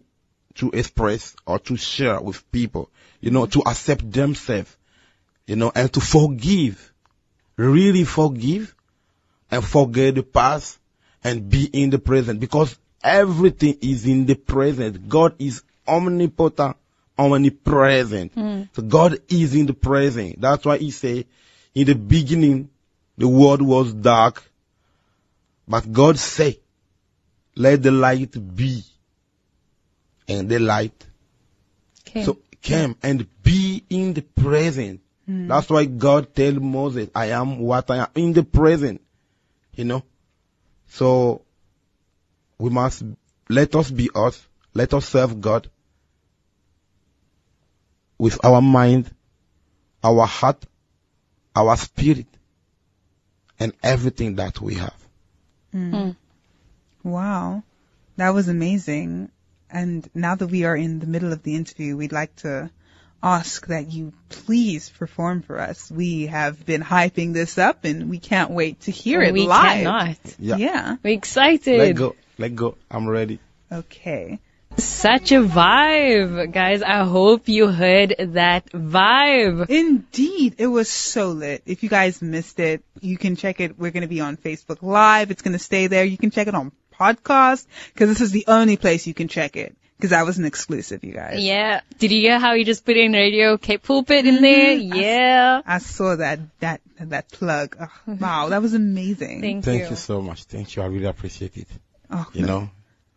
to 0.55 0.71
express 0.71 1.35
or 1.45 1.59
to 1.59 1.77
share 1.77 2.19
with 2.19 2.51
people, 2.51 2.89
you 3.21 3.31
know, 3.31 3.45
to 3.45 3.61
accept 3.65 4.11
themselves, 4.11 4.75
you 5.45 5.55
know, 5.55 5.71
and 5.73 5.93
to 5.93 6.01
forgive, 6.01 6.91
really 7.57 8.03
forgive 8.03 8.73
and 9.51 9.63
forget 9.63 10.15
the 10.15 10.23
past 10.23 10.79
and 11.23 11.49
be 11.49 11.65
in 11.65 11.89
the 11.89 11.99
present 11.99 12.39
because 12.39 12.77
everything 13.03 13.77
is 13.81 14.05
in 14.05 14.25
the 14.25 14.35
present. 14.35 15.09
God 15.09 15.35
is 15.39 15.63
omnipotent, 15.87 16.77
omnipresent. 17.17 18.33
Hmm. 18.33 18.63
So 18.73 18.83
God 18.83 19.19
is 19.27 19.55
in 19.55 19.65
the 19.65 19.73
present. 19.73 20.39
That's 20.39 20.65
why 20.65 20.77
he 20.77 20.91
say, 20.91 21.25
in 21.73 21.85
the 21.85 21.95
beginning, 21.95 22.69
the 23.17 23.27
world 23.27 23.61
was 23.61 23.93
dark, 23.93 24.43
but 25.67 25.91
God 25.91 26.19
say, 26.19 26.59
let 27.55 27.81
the 27.81 27.91
light 27.91 28.35
be. 28.55 28.83
And 30.29 30.49
the 30.49 30.59
light 30.59 31.07
Okay. 32.07 32.23
so 32.23 32.37
came 32.61 32.95
and 33.03 33.27
be 33.43 33.83
in 33.89 34.13
the 34.13 34.21
present. 34.21 35.01
Hmm. 35.27 35.47
That's 35.47 35.69
why 35.69 35.85
God 35.85 36.33
tell 36.33 36.53
Moses, 36.53 37.09
I 37.13 37.27
am 37.27 37.59
what 37.59 37.91
I 37.91 37.97
am 37.97 38.07
in 38.15 38.33
the 38.33 38.43
present. 38.43 39.01
You 39.75 39.83
know? 39.83 40.03
So 40.87 41.43
we 42.57 42.69
must 42.69 43.03
let 43.49 43.75
us 43.75 43.91
be 43.91 44.09
us. 44.15 44.45
Let 44.73 44.93
us 44.93 45.07
serve 45.07 45.41
God 45.41 45.69
with 48.17 48.43
our 48.43 48.61
mind, 48.61 49.11
our 50.03 50.25
heart, 50.25 50.65
our 51.55 51.75
spirit, 51.77 52.27
and 53.59 53.73
everything 53.83 54.35
that 54.35 54.61
we 54.61 54.75
have. 54.75 54.95
Hmm. 55.71 55.91
Hmm. 55.91 56.11
Wow. 57.03 57.63
That 58.15 58.29
was 58.29 58.47
amazing. 58.47 59.31
And 59.69 60.09
now 60.13 60.35
that 60.35 60.47
we 60.47 60.63
are 60.63 60.75
in 60.75 60.99
the 60.99 61.07
middle 61.07 61.33
of 61.33 61.43
the 61.43 61.55
interview, 61.55 61.97
we'd 61.97 62.11
like 62.11 62.35
to 62.37 62.69
ask 63.21 63.67
that 63.67 63.91
you 63.91 64.13
please 64.29 64.89
perform 64.89 65.41
for 65.41 65.59
us. 65.59 65.89
We 65.91 66.27
have 66.27 66.65
been 66.65 66.81
hyping 66.81 67.33
this 67.33 67.57
up 67.57 67.83
and 67.83 68.09
we 68.09 68.19
can't 68.19 68.51
wait 68.51 68.81
to 68.81 68.91
hear 68.91 69.21
it 69.21 69.33
we 69.33 69.47
live. 69.47 69.83
cannot. 69.83 70.17
Yeah. 70.39 70.57
Yeah. 70.57 70.95
We're 71.03 71.13
excited. 71.13 71.79
Let 71.79 71.95
go. 71.95 72.15
Let 72.37 72.55
go. 72.55 72.77
I'm 72.89 73.07
ready. 73.07 73.39
Okay. 73.71 74.39
Such 74.77 75.31
a 75.31 75.41
vibe, 75.41 76.51
guys. 76.51 76.83
I 76.83 77.03
hope 77.03 77.47
you 77.47 77.67
heard 77.67 78.15
that 78.19 78.69
vibe. 78.71 79.67
Indeed, 79.69 80.55
it 80.59 80.67
was 80.67 80.87
so 80.87 81.31
lit. 81.31 81.63
If 81.65 81.81
you 81.81 81.89
guys 81.89 82.21
missed 82.21 82.59
it, 82.59 82.83
you 83.01 83.17
can 83.17 83.35
check 83.35 83.59
it. 83.59 83.79
We're 83.79 83.91
going 83.91 84.01
to 84.01 84.07
be 84.07 84.21
on 84.21 84.37
Facebook 84.37 84.83
Live. 84.83 85.31
It's 85.31 85.41
going 85.41 85.53
to 85.53 85.59
stay 85.59 85.87
there. 85.87 86.05
You 86.05 86.17
can 86.17 86.29
check 86.29 86.47
it 86.47 86.53
on 86.53 86.71
podcast 86.99 87.65
because 87.93 88.09
this 88.09 88.21
is 88.21 88.31
the 88.31 88.45
only 88.47 88.77
place 88.77 89.07
you 89.07 89.15
can 89.15 89.27
check 89.27 89.55
it 89.55 89.75
because 89.97 90.11
that 90.11 90.25
was 90.25 90.37
an 90.37 90.45
exclusive, 90.45 91.03
you 91.03 91.13
guys. 91.13 91.39
Yeah. 91.39 91.81
Did 91.97 92.11
you 92.11 92.21
hear 92.21 92.39
how 92.39 92.53
he 92.55 92.63
just 92.63 92.85
put 92.85 92.97
in 92.97 93.13
radio 93.13 93.57
Cape 93.57 93.81
Pulpit 93.83 94.25
in 94.27 94.41
there? 94.41 94.73
Yeah. 94.73 95.61
I 95.65 95.79
saw 95.79 96.15
that 96.15 96.39
that 96.59 96.81
that 96.99 97.31
plug. 97.31 97.75
Ugh, 97.79 97.89
wow, 98.19 98.49
that 98.49 98.61
was 98.61 98.73
amazing. 98.73 99.41
Thank, 99.41 99.65
Thank 99.65 99.83
you. 99.83 99.89
you 99.89 99.95
so 99.95 100.21
much. 100.21 100.43
Thank 100.43 100.75
you. 100.75 100.83
I 100.83 100.85
really 100.85 101.05
appreciate 101.05 101.57
it. 101.57 101.67
oh, 102.11 102.27
You 102.33 102.45
know? 102.45 102.69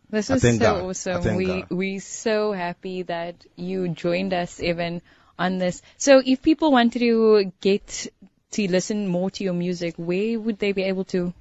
This 0.09 0.29
I 0.29 0.33
was 0.33 0.41
so 0.41 0.57
God. 0.57 0.81
Awesome. 0.83 1.35
We 1.35 1.45
God. 1.45 1.69
we 1.69 1.99
so 1.99 2.51
happy 2.51 3.03
that 3.03 3.45
you 3.55 3.87
joined 3.89 4.33
us 4.33 4.59
even 4.59 5.01
on 5.39 5.57
this. 5.57 5.81
So 5.97 6.21
if 6.25 6.41
people 6.41 6.71
wanted 6.71 6.99
to 6.99 7.51
get 7.61 8.07
to 8.51 8.67
listen 8.67 9.07
more 9.07 9.31
to 9.31 9.43
your 9.43 9.53
music, 9.53 9.93
where 9.97 10.37
would 10.39 10.59
they 10.59 10.73
be 10.73 10.83
able 10.83 11.05
to? 11.05 11.33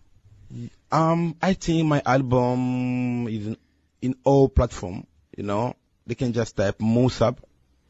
Um, 0.93 1.37
I 1.43 1.55
think 1.55 1.87
my 1.89 2.03
album 2.05 3.27
is 3.29 3.47
in, 3.49 3.57
in 4.03 4.15
all 4.25 4.49
platform. 4.49 5.07
You 5.37 5.45
know, 5.45 5.75
they 6.07 6.15
can 6.15 6.33
just 6.33 6.57
type 6.57 6.79
Musab, 6.79 7.39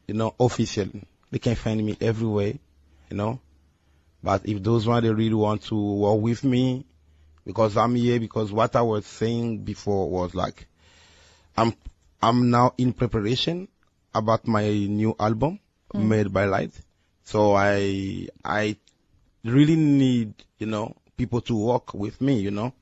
you 0.07 0.13
know, 0.13 0.35
official. 0.39 0.87
They 1.31 1.39
can 1.39 1.55
find 1.55 1.83
me 1.83 1.97
everywhere. 1.99 2.53
You 3.09 3.17
know, 3.17 3.39
but 4.23 4.47
if 4.47 4.63
those 4.63 4.87
one 4.87 5.03
they 5.03 5.09
really 5.09 5.33
want 5.33 5.63
to 5.63 5.75
work 5.75 6.21
with 6.21 6.43
me, 6.43 6.85
because 7.45 7.75
I'm 7.75 7.95
here, 7.95 8.19
because 8.19 8.51
what 8.51 8.75
I 8.75 8.81
was 8.81 9.05
saying 9.05 9.59
before 9.59 10.09
was 10.09 10.33
like, 10.33 10.67
I'm 11.57 11.73
I'm 12.21 12.49
now 12.49 12.73
in 12.77 12.93
preparation 12.93 13.67
about 14.13 14.47
my 14.47 14.69
new 14.69 15.15
album 15.19 15.59
mm. 15.93 16.03
made 16.03 16.31
by 16.31 16.45
Light. 16.45 16.71
So 17.23 17.53
I 17.55 18.27
I 18.45 18.77
really 19.43 19.75
need 19.75 20.33
you 20.57 20.67
know 20.67 20.95
people 21.17 21.41
to 21.41 21.55
work 21.55 21.93
with 21.93 22.21
me. 22.21 22.39
You 22.39 22.51
know 22.51 22.73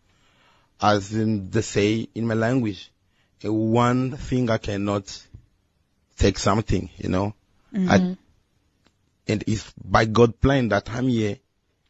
as 0.81 1.13
in 1.13 1.49
they 1.49 1.61
say 1.61 2.07
in 2.15 2.27
my 2.27 2.33
language, 2.33 2.91
one 3.43 4.17
finger 4.17 4.57
cannot 4.57 5.21
take 6.17 6.37
something, 6.37 6.89
you 6.97 7.09
know. 7.09 7.33
I- 7.73 7.77
mm-hmm. 7.77 8.13
and 9.27 9.43
it's 9.47 9.71
by 9.83 10.05
God 10.05 10.39
plan 10.41 10.69
that 10.69 10.89
I'm 10.89 11.07
here. 11.07 11.37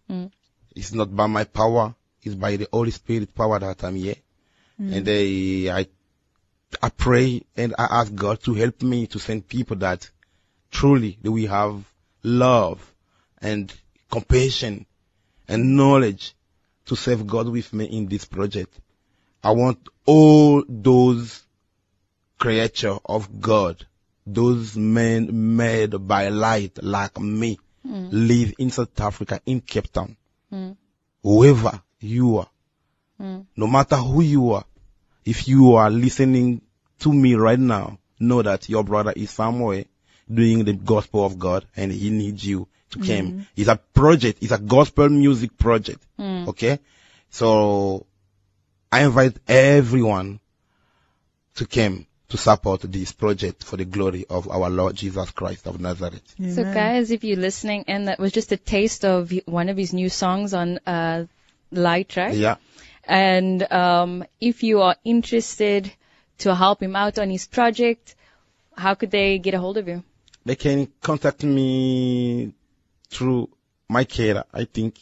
Mm. 0.10 0.32
It's 0.76 0.94
not 0.94 1.16
by 1.16 1.28
my 1.28 1.46
power, 1.46 1.96
it's 2.22 2.36
by 2.36 2.58
the 2.58 2.68
Holy 2.72 2.92
Spirit 2.92 3.34
power 3.34 3.60
that 3.60 3.84
I'm 3.84 3.96
here. 3.96 4.16
Mm. 4.80 4.96
And 4.96 5.10
I, 5.10 5.80
I, 5.80 5.88
I 6.86 6.90
pray 6.90 7.44
and 7.56 7.76
I 7.78 7.88
ask 8.02 8.14
God 8.14 8.42
to 8.44 8.54
help 8.54 8.82
me 8.82 9.08
to 9.08 9.20
send 9.20 9.48
people 9.48 9.78
that 9.78 10.10
truly 10.72 11.18
that 11.22 11.32
we 11.32 11.46
have 11.46 11.84
love 12.24 12.94
and 13.42 13.74
compassion 14.12 14.86
and 15.48 15.76
knowledge 15.76 16.34
to 16.86 16.96
serve 16.96 17.26
God 17.26 17.48
with 17.48 17.72
me 17.74 17.86
in 17.86 18.08
this 18.08 18.26
project. 18.26 18.74
I 19.44 19.52
want 19.52 19.80
all 20.06 20.64
those 20.68 21.44
creature 22.38 22.98
of 23.06 23.40
God, 23.40 23.86
those 24.26 24.76
men 24.76 25.56
made 25.56 26.08
by 26.08 26.30
light 26.30 26.84
like 26.84 27.20
me, 27.20 27.60
hmm. 27.86 28.10
live 28.12 28.54
in 28.58 28.72
South 28.72 29.00
Africa, 29.00 29.42
in 29.46 29.62
Cape 29.62 29.92
Town. 29.92 30.18
Hmm. 30.50 30.72
Whoever 31.24 31.82
you 32.00 32.38
are, 32.40 32.50
hmm. 33.18 33.42
no 33.56 33.68
matter 33.68 33.98
who 33.98 34.22
you 34.22 34.52
are, 34.54 34.66
if 35.26 35.48
you 35.48 35.76
are 35.76 35.90
listening 35.90 36.62
to 37.00 37.14
me 37.14 37.36
right 37.36 37.60
now, 37.60 38.00
know 38.20 38.42
that 38.42 38.68
your 38.68 38.84
brother 38.84 39.14
is 39.16 39.30
somewhere 39.32 39.86
doing 40.32 40.64
the 40.66 40.74
gospel 40.74 41.26
of 41.26 41.40
God 41.40 41.66
and 41.76 41.92
he 41.92 42.10
needs 42.10 42.46
you 42.46 42.68
to 42.92 43.00
come. 43.00 43.48
It's 43.56 43.70
a 43.70 43.78
project. 43.78 44.40
It's 44.42 44.52
a 44.52 44.58
gospel 44.58 45.10
music 45.10 45.58
project. 45.58 46.06
Okay. 46.20 46.80
So 47.30 48.06
I 48.92 49.06
invite 49.06 49.38
everyone 49.48 50.40
to 51.56 51.66
come 51.66 52.08
to 52.30 52.38
support 52.38 52.82
this 52.82 53.12
project 53.12 53.64
for 53.64 53.78
the 53.78 53.86
glory 53.86 54.26
of 54.30 54.50
our 54.50 54.70
Lord 54.70 54.96
Jesus 54.96 55.32
Christ 55.32 55.68
of 55.68 55.80
Nazareth. 55.80 56.36
So 56.54 56.64
guys, 56.64 57.12
if 57.12 57.24
you're 57.24 57.38
listening, 57.38 57.86
and 57.88 58.08
that 58.08 58.20
was 58.20 58.32
just 58.32 58.52
a 58.52 58.58
taste 58.58 59.04
of 59.04 59.34
one 59.46 59.70
of 59.70 59.78
his 59.78 59.94
new 59.94 60.10
songs 60.10 60.54
on 60.54 60.80
uh, 60.86 61.26
Light, 61.72 62.16
right? 62.16 62.36
Yeah. 62.36 62.56
And 63.04 63.72
um, 63.72 64.24
if 64.40 64.64
you 64.64 64.82
are 64.82 64.96
interested 65.04 65.92
to 66.40 66.56
help 66.56 66.82
him 66.82 66.96
out 66.96 67.20
on 67.20 67.30
his 67.30 67.48
project, 67.48 68.16
how 68.76 68.96
could 68.96 69.12
they 69.12 69.40
get 69.40 69.54
a 69.54 69.60
hold 69.60 69.78
of 69.78 69.88
you? 69.88 70.04
They 70.46 70.56
can 70.56 70.88
contact 71.02 71.44
me 71.44 72.54
through 73.10 73.50
my 73.88 74.04
carer, 74.04 74.46
I 74.54 74.66
think. 74.66 75.00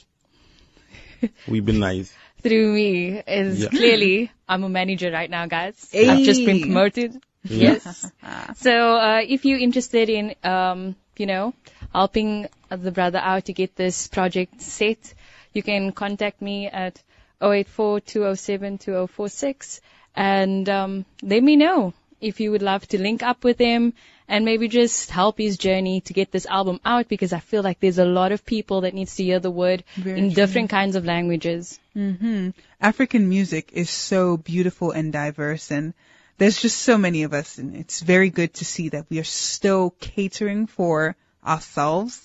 we'll 1.47 1.63
be 1.63 1.77
nice. 1.77 2.13
Through 2.41 2.73
me 2.73 3.21
is 3.27 3.63
Yeah. 3.63 3.69
clearly 3.69 4.31
I'm 4.47 4.63
a 4.63 4.69
manager 4.69 5.11
right 5.11 5.29
now, 5.29 5.45
guys. 5.47 5.75
I've 5.93 6.23
just 6.23 6.45
been 6.45 6.61
promoted. 6.61 7.21
Yes. 7.43 8.09
so 8.55 8.95
uh, 8.97 9.21
if 9.27 9.43
you're 9.45 9.59
interested 9.59 10.09
in, 10.09 10.35
um, 10.43 10.95
you 11.17 11.25
know, 11.25 11.53
helping 11.93 12.47
the 12.69 12.91
brother 12.91 13.19
out 13.19 13.45
to 13.45 13.53
get 13.53 13.75
this 13.75 14.07
project 14.07 14.61
set, 14.61 15.13
you 15.53 15.63
can 15.63 15.91
contact 15.91 16.41
me 16.41 16.67
at 16.67 17.01
084-207-2046 17.41 19.79
and 20.15 20.69
um, 20.69 21.05
let 21.21 21.43
me 21.43 21.55
know 21.55 21.93
if 22.19 22.39
you 22.39 22.51
would 22.51 22.61
love 22.61 22.87
to 22.87 23.01
link 23.01 23.23
up 23.23 23.43
with 23.43 23.57
him 23.59 23.93
and 24.27 24.45
maybe 24.45 24.67
just 24.67 25.09
help 25.09 25.37
his 25.37 25.57
journey 25.57 26.01
to 26.01 26.13
get 26.13 26.31
this 26.31 26.45
album 26.45 26.79
out 26.83 27.07
because 27.07 27.33
I 27.33 27.39
feel 27.39 27.63
like 27.63 27.79
there's 27.79 27.99
a 27.99 28.05
lot 28.05 28.31
of 28.31 28.45
people 28.45 28.81
that 28.81 28.93
needs 28.93 29.15
to 29.15 29.23
hear 29.23 29.39
the 29.39 29.51
word 29.51 29.83
Very 29.95 30.19
in 30.19 30.27
true. 30.27 30.35
different 30.35 30.69
kinds 30.69 30.95
of 30.95 31.05
languages. 31.05 31.79
hmm 31.93 32.49
African 32.81 33.29
music 33.29 33.71
is 33.73 33.89
so 33.89 34.37
beautiful 34.37 34.91
and 34.91 35.13
diverse 35.13 35.71
and 35.71 35.93
there's 36.37 36.61
just 36.61 36.77
so 36.77 36.97
many 36.97 37.23
of 37.23 37.33
us 37.33 37.57
and 37.57 37.75
it's 37.75 38.01
very 38.01 38.29
good 38.29 38.53
to 38.55 38.65
see 38.65 38.89
that 38.89 39.05
we 39.09 39.19
are 39.19 39.23
still 39.23 39.95
catering 39.99 40.67
for 40.67 41.15
ourselves 41.43 42.21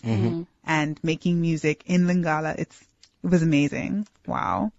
and 0.65 0.99
making 1.03 1.41
music 1.41 1.83
in 1.87 2.07
Lingala. 2.07 2.55
It's, 2.59 2.81
it 3.25 3.31
was 3.31 3.43
amazing. 3.43 4.07
Wow. 4.27 4.73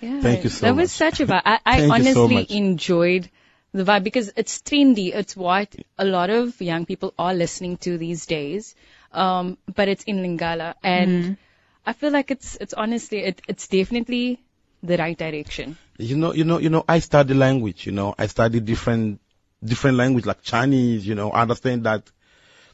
Yeah, 0.00 0.20
Thank 0.20 0.44
you 0.44 0.50
so 0.50 0.66
much. 0.66 0.74
That 0.74 0.80
was 0.82 0.92
such 0.92 1.20
a 1.20 1.26
vibe. 1.26 1.42
I, 1.44 1.60
I 1.64 1.76
Thank 1.80 2.04
so 2.04 2.24
honestly 2.24 2.46
enjoyed 2.50 3.30
the 3.76 3.84
vibe 3.84 4.04
because 4.04 4.32
it's 4.36 4.58
trendy. 4.62 5.14
It's 5.14 5.36
what 5.36 5.76
a 5.98 6.04
lot 6.04 6.30
of 6.30 6.60
young 6.60 6.86
people 6.86 7.12
are 7.18 7.34
listening 7.34 7.76
to 7.78 7.98
these 7.98 8.26
days. 8.26 8.74
Um, 9.12 9.58
but 9.72 9.88
it's 9.88 10.04
in 10.04 10.18
Lingala 10.18 10.74
and 10.82 11.36
I 11.84 11.92
feel 11.92 12.10
like 12.10 12.30
it's, 12.30 12.56
it's 12.56 12.74
honestly, 12.74 13.18
it, 13.18 13.42
it's 13.48 13.68
definitely 13.68 14.42
the 14.82 14.96
right 14.96 15.16
direction. 15.16 15.76
You 15.98 16.16
know, 16.16 16.32
you 16.32 16.44
know, 16.44 16.58
you 16.58 16.70
know, 16.70 16.84
I 16.88 16.98
study 16.98 17.34
language, 17.34 17.86
you 17.86 17.92
know, 17.92 18.14
I 18.18 18.26
study 18.26 18.60
different, 18.60 19.20
different 19.62 19.96
language 19.96 20.26
like 20.26 20.42
Chinese, 20.42 21.06
you 21.06 21.14
know, 21.14 21.30
I 21.30 21.42
understand 21.42 21.84
that 21.84 22.10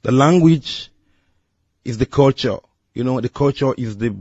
the 0.02 0.12
language 0.12 0.90
is 1.84 1.98
the 1.98 2.06
culture, 2.06 2.58
you 2.94 3.04
know, 3.04 3.20
the 3.20 3.28
culture 3.28 3.74
is 3.76 3.96
the, 3.98 4.16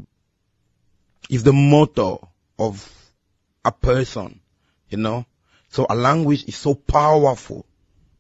is 1.30 1.44
the 1.44 1.54
motto 1.54 2.28
of 2.58 2.92
a 3.64 3.72
person, 3.72 4.40
you 4.90 4.98
know. 4.98 5.26
So 5.72 5.88
a 5.90 5.96
language 5.96 6.44
is 6.48 6.58
so 6.58 6.76
powerful, 6.76 7.66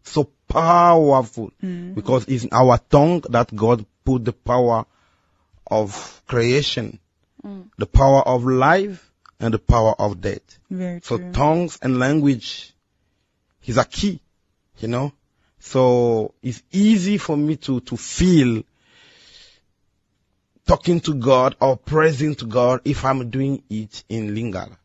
so 0.04 0.32
powerful 0.48 1.52
mm. 1.62 1.94
because 1.94 2.26
it's 2.30 2.46
in 2.46 2.50
our 2.54 2.78
tongue 2.78 3.22
that 3.30 3.54
God 3.54 3.86
put 4.06 4.24
the 4.24 4.32
power 4.32 4.86
of 5.70 6.24
creation, 6.28 7.00
mm. 7.46 7.70
the 7.78 7.86
power 7.86 8.22
of 8.22 8.46
life 8.46 9.12
and 9.42 9.54
the 9.54 9.60
power 9.60 9.94
of 10.00 10.22
death. 10.22 10.60
Very 10.70 11.02
So 11.04 11.18
true. 11.18 11.34
tongues 11.34 11.78
and 11.82 12.00
language 12.00 12.74
is 13.66 13.78
a 13.78 13.84
key, 13.84 14.22
you 14.80 14.88
know. 14.88 15.12
So 15.60 16.34
it's 16.42 16.64
easy 16.72 17.18
for 17.18 17.36
me 17.36 17.58
to, 17.58 17.82
to 17.82 17.98
feel 17.98 18.64
talking 20.66 21.02
to 21.02 21.16
God 21.16 21.58
or 21.60 21.76
praising 21.76 22.36
to 22.36 22.46
God 22.46 22.80
if 22.86 23.04
I'm 23.04 23.30
doing 23.30 23.62
it 23.70 24.06
in 24.08 24.34
Lingala. 24.34 24.78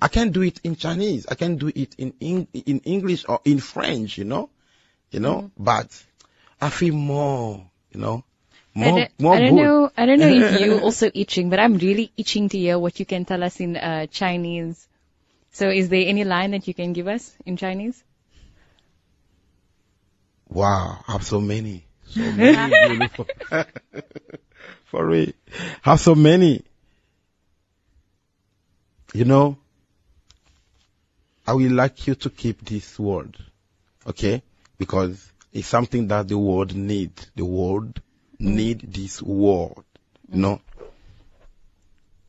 I 0.00 0.08
can't 0.08 0.32
do 0.32 0.42
it 0.42 0.60
in 0.64 0.76
Chinese. 0.76 1.26
I 1.28 1.34
can 1.34 1.56
do 1.56 1.68
it 1.74 1.94
in, 1.98 2.14
Eng- 2.20 2.48
in 2.52 2.80
English 2.80 3.24
or 3.28 3.40
in 3.44 3.58
French, 3.60 4.16
you 4.16 4.24
know, 4.24 4.48
you 5.10 5.20
know, 5.20 5.50
but 5.58 6.02
I 6.60 6.70
feel 6.70 6.94
more, 6.94 7.66
you 7.92 8.00
know, 8.00 8.24
I 8.76 8.78
more, 8.78 8.98
don't, 8.98 9.20
more 9.20 9.34
I 9.34 9.40
don't 9.40 9.56
know. 9.56 9.90
I 9.96 10.06
don't 10.06 10.20
know 10.20 10.28
if 10.28 10.60
you 10.60 10.78
also 10.82 11.10
itching, 11.12 11.50
but 11.50 11.58
I'm 11.58 11.76
really 11.76 12.12
itching 12.16 12.48
to 12.50 12.58
hear 12.58 12.78
what 12.78 12.98
you 12.98 13.06
can 13.06 13.24
tell 13.24 13.42
us 13.42 13.60
in 13.60 13.76
uh, 13.76 14.06
Chinese. 14.06 14.86
So, 15.52 15.68
is 15.68 15.88
there 15.88 16.06
any 16.06 16.24
line 16.24 16.52
that 16.52 16.68
you 16.68 16.74
can 16.74 16.92
give 16.92 17.08
us 17.08 17.34
in 17.44 17.56
Chinese? 17.56 18.02
Wow, 20.48 21.04
I 21.06 21.12
have 21.12 21.24
so 21.24 21.40
many. 21.40 21.84
So 22.06 22.32
many 22.32 22.70
beautiful. 22.86 23.26
For 24.84 25.06
real. 25.06 25.32
Have 25.82 26.00
so 26.00 26.14
many. 26.14 26.62
You 29.12 29.24
know, 29.24 29.58
I 31.46 31.54
would 31.54 31.72
like 31.72 32.06
you 32.06 32.14
to 32.16 32.30
keep 32.30 32.64
this 32.64 32.98
word. 32.98 33.36
Okay? 34.06 34.42
Because 34.78 35.32
it's 35.52 35.66
something 35.66 36.06
that 36.08 36.28
the 36.28 36.38
world 36.38 36.74
need. 36.74 37.12
The 37.34 37.44
world 37.44 38.00
need 38.38 38.80
this 38.92 39.20
word. 39.20 39.84
You 40.30 40.38
know? 40.38 40.60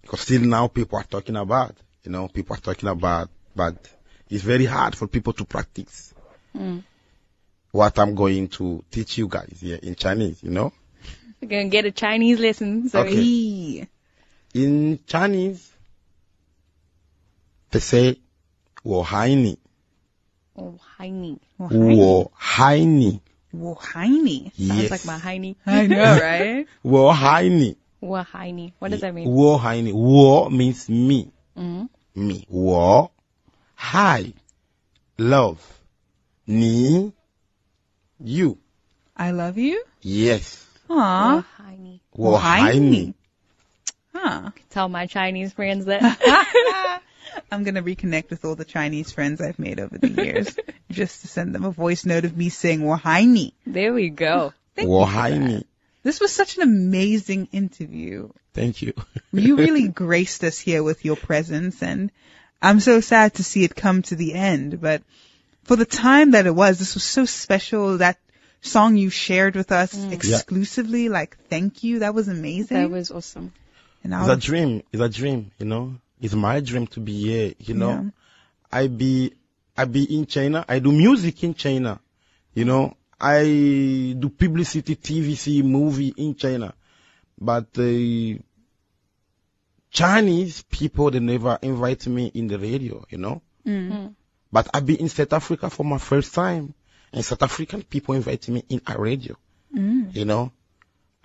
Because 0.01 0.21
still 0.21 0.41
now 0.41 0.67
people 0.67 0.97
are 0.97 1.03
talking 1.03 1.35
about, 1.35 1.75
you 2.03 2.11
know, 2.11 2.27
people 2.27 2.55
are 2.55 2.59
talking 2.59 2.89
about, 2.89 3.29
but 3.55 3.75
it's 4.29 4.43
very 4.43 4.65
hard 4.65 4.95
for 4.95 5.07
people 5.07 5.33
to 5.33 5.45
practice 5.45 6.13
hmm. 6.53 6.79
what 7.71 7.97
I'm 7.99 8.15
going 8.15 8.47
to 8.49 8.83
teach 8.89 9.17
you 9.19 9.27
guys 9.27 9.57
here 9.61 9.79
in 9.81 9.95
Chinese, 9.95 10.41
you 10.41 10.49
know? 10.49 10.73
We're 11.41 11.47
gonna 11.47 11.69
get 11.69 11.85
a 11.85 11.91
Chinese 11.91 12.39
lesson. 12.39 12.89
So, 12.89 13.01
Okay. 13.01 13.21
Yee. 13.21 13.87
In 14.53 14.99
Chinese, 15.05 15.70
they 17.71 17.79
say, 17.79 18.17
Wo 18.83 19.03
haini. 19.03 19.57
Wo 20.55 20.79
haini. 23.79 24.51
Sounds 24.51 24.53
yes. 24.55 24.91
like 24.91 25.05
my 25.05 25.17
wo 25.17 25.55
I 25.65 25.87
know, 25.87 26.19
right? 26.19 26.67
Wohaini. 26.85 27.75
Wohaini. 28.01 28.73
What 28.79 28.91
does 28.91 29.01
that 29.01 29.13
mean? 29.13 29.29
Wo 29.29 29.57
haini. 29.57 29.93
Wo 29.93 30.49
means 30.49 30.89
me. 30.89 31.31
Mm. 31.57 31.89
Me. 32.15 32.45
Wo. 32.49 33.11
Hi. 33.75 34.33
Love. 35.17 35.61
Ni. 36.47 37.13
You. 38.19 38.57
I 39.15 39.31
love 39.31 39.57
you? 39.57 39.83
Yes. 40.01 40.65
Aww. 40.89 41.45
Wo 42.13 42.37
haini. 42.37 43.13
Huh. 44.13 44.51
Tell 44.69 44.89
my 44.89 45.07
Chinese 45.07 45.53
friends 45.53 45.85
that. 45.85 46.99
I'm 47.51 47.63
gonna 47.63 47.83
reconnect 47.83 48.29
with 48.29 48.45
all 48.45 48.55
the 48.55 48.65
Chinese 48.65 49.11
friends 49.11 49.41
I've 49.41 49.59
made 49.59 49.79
over 49.79 49.97
the 49.97 50.09
years, 50.09 50.55
just 50.91 51.21
to 51.21 51.27
send 51.27 51.55
them 51.55 51.65
a 51.65 51.71
voice 51.71 52.05
note 52.05 52.25
of 52.25 52.35
me 52.35 52.49
saying 52.49 52.81
"Wahaini." 52.81 53.53
There 53.65 53.93
we 53.93 54.09
go. 54.09 54.53
Thank 54.75 54.89
Wahaini. 54.89 55.63
This 56.03 56.19
was 56.19 56.31
such 56.31 56.57
an 56.57 56.63
amazing 56.63 57.49
interview. 57.51 58.29
Thank 58.53 58.81
you. 58.81 58.93
you 59.31 59.55
really 59.65 59.87
graced 59.87 60.43
us 60.43 60.59
here 60.59 60.83
with 60.83 61.05
your 61.05 61.15
presence, 61.15 61.81
and 61.83 62.11
I'm 62.61 62.79
so 62.79 63.01
sad 63.01 63.35
to 63.35 63.43
see 63.43 63.63
it 63.63 63.75
come 63.75 64.01
to 64.03 64.15
the 64.15 64.33
end. 64.33 64.81
But 64.81 65.03
for 65.63 65.75
the 65.75 65.85
time 65.85 66.31
that 66.31 66.47
it 66.47 66.55
was, 66.55 66.79
this 66.79 66.95
was 66.95 67.03
so 67.03 67.25
special. 67.25 67.97
That 67.97 68.17
song 68.61 68.95
you 68.95 69.09
shared 69.09 69.55
with 69.55 69.71
us 69.71 69.93
mm. 69.93 70.11
exclusively, 70.11 71.05
yeah. 71.05 71.11
like 71.11 71.37
thank 71.49 71.83
you, 71.83 71.99
that 71.99 72.13
was 72.13 72.27
amazing. 72.27 72.77
That 72.77 72.89
was 72.89 73.11
awesome. 73.11 73.53
And 74.03 74.13
it's 74.13 74.29
a 74.29 74.37
dream. 74.37 74.83
It's 74.91 75.01
a 75.01 75.09
dream, 75.09 75.51
you 75.59 75.65
know. 75.65 75.95
It's 76.21 76.33
my 76.35 76.59
dream 76.59 76.87
to 76.87 76.99
be 76.99 77.19
here, 77.23 77.53
you 77.59 77.73
know. 77.73 77.89
Yeah. 77.89 78.09
I 78.71 78.87
be, 78.87 79.33
I 79.75 79.85
be 79.85 80.03
in 80.15 80.25
China. 80.27 80.63
I 80.67 80.79
do 80.79 80.91
music 80.91 81.43
in 81.43 81.53
China, 81.55 81.99
you 82.53 82.63
know. 82.65 82.95
I 83.19 84.15
do 84.17 84.29
publicity, 84.29 84.95
TVC, 84.95 85.63
movie 85.63 86.13
in 86.15 86.35
China. 86.35 86.73
But 87.39 87.67
uh, 87.77 88.37
Chinese 89.89 90.61
people, 90.63 91.11
they 91.11 91.19
never 91.19 91.57
invite 91.61 92.07
me 92.07 92.27
in 92.33 92.47
the 92.47 92.57
radio, 92.57 93.05
you 93.09 93.17
know. 93.17 93.41
Mm. 93.65 94.15
But 94.51 94.69
I 94.73 94.79
be 94.79 94.99
in 94.99 95.09
South 95.09 95.33
Africa 95.33 95.69
for 95.69 95.83
my 95.83 95.97
first 95.97 96.33
time. 96.33 96.73
And 97.13 97.25
South 97.25 97.43
African 97.43 97.83
people 97.83 98.15
invite 98.15 98.47
me 98.47 98.63
in 98.69 98.81
a 98.87 98.99
radio, 98.99 99.35
Mm. 99.75 100.15
you 100.15 100.25
know. 100.25 100.51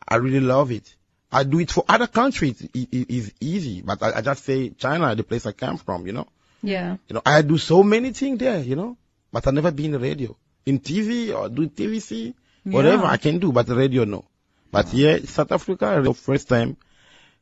I 0.08 0.16
really 0.16 0.40
love 0.40 0.70
it. 0.72 0.94
I 1.32 1.42
do 1.44 1.58
it 1.60 1.70
for 1.70 1.84
other 1.88 2.06
countries. 2.06 2.62
It, 2.62 2.88
it 2.92 3.10
is 3.10 3.32
easy, 3.40 3.82
but 3.82 4.02
I, 4.02 4.18
I 4.18 4.20
just 4.20 4.44
say 4.44 4.70
China, 4.70 5.14
the 5.14 5.24
place 5.24 5.44
I 5.46 5.52
come 5.52 5.76
from, 5.76 6.06
you 6.06 6.12
know. 6.12 6.26
Yeah. 6.62 6.96
You 7.08 7.14
know, 7.14 7.22
I 7.26 7.42
do 7.42 7.58
so 7.58 7.82
many 7.82 8.12
things 8.12 8.38
there, 8.38 8.60
you 8.60 8.76
know, 8.76 8.96
but 9.32 9.46
I 9.46 9.50
never 9.50 9.70
been 9.70 9.94
in 9.94 10.00
radio, 10.00 10.36
in 10.64 10.80
TV 10.80 11.34
or 11.36 11.48
do 11.48 11.68
TVC, 11.68 12.34
whatever 12.64 13.02
Yeah. 13.04 13.10
I 13.10 13.16
can 13.16 13.38
do, 13.38 13.52
but 13.52 13.68
radio 13.68 14.04
no. 14.04 14.24
But 14.70 14.92
yeah, 14.94 15.18
South 15.24 15.52
Africa, 15.52 16.00
the 16.02 16.14
first 16.14 16.48
time, 16.48 16.76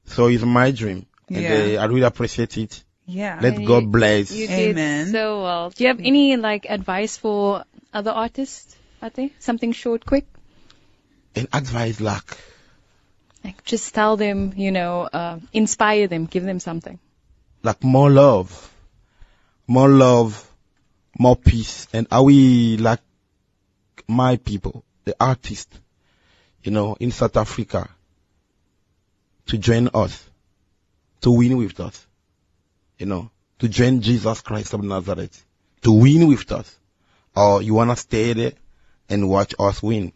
so 0.06 0.26
it's 0.28 0.42
my 0.44 0.70
dream, 0.70 1.06
and 1.28 1.42
Yeah. 1.42 1.78
uh, 1.80 1.82
I 1.82 1.86
really 1.86 2.02
appreciate 2.02 2.56
it. 2.58 2.82
Yeah. 3.06 3.38
Let 3.40 3.56
And 3.56 3.66
God 3.66 3.82
you- 3.84 3.88
bless. 3.90 4.30
You 4.32 4.48
Amen. 4.48 5.12
so 5.12 5.42
well. 5.42 5.70
Do 5.70 5.84
you 5.84 5.88
have 5.88 6.00
any 6.00 6.36
like 6.36 6.66
advice 6.68 7.16
for 7.18 7.64
other 7.92 8.10
artists 8.10 8.74
out 9.02 9.14
there? 9.14 9.30
Something 9.40 9.72
short, 9.72 10.04
quick? 10.06 10.26
And 11.36 11.48
advice 11.52 12.00
like, 12.00 12.36
Like 13.44 13.62
just 13.64 13.94
tell 13.94 14.16
them, 14.16 14.54
you 14.56 14.72
know, 14.72 15.02
uh, 15.02 15.38
inspire 15.52 16.08
them, 16.08 16.26
give 16.26 16.44
them 16.44 16.60
something. 16.60 16.98
like 17.62 17.82
more 17.82 18.10
love, 18.10 18.72
more 19.66 19.88
love, 19.88 20.50
more 21.18 21.36
peace, 21.36 21.88
and 21.92 22.06
are 22.10 22.22
we 22.22 22.76
like 22.76 23.00
my 24.06 24.36
people, 24.36 24.84
the 25.04 25.16
artists, 25.18 25.78
you 26.62 26.70
know, 26.72 26.96
in 27.00 27.10
South 27.10 27.36
Africa, 27.36 27.88
to 29.46 29.58
join 29.58 29.88
us, 29.94 30.22
to 31.22 31.30
win 31.30 31.56
with 31.56 31.80
us, 31.80 32.06
you 32.98 33.06
know, 33.06 33.30
to 33.58 33.68
join 33.68 34.00
Jesus 34.02 34.42
Christ 34.42 34.74
of 34.74 34.82
Nazareth, 34.82 35.44
to 35.82 35.92
win 35.92 36.28
with 36.28 36.50
us, 36.52 36.78
or 37.34 37.62
you 37.62 37.74
wanna 37.74 37.96
stay 37.96 38.32
there 38.34 38.52
and 39.08 39.28
watch 39.28 39.54
us 39.58 39.82
win. 39.82 40.12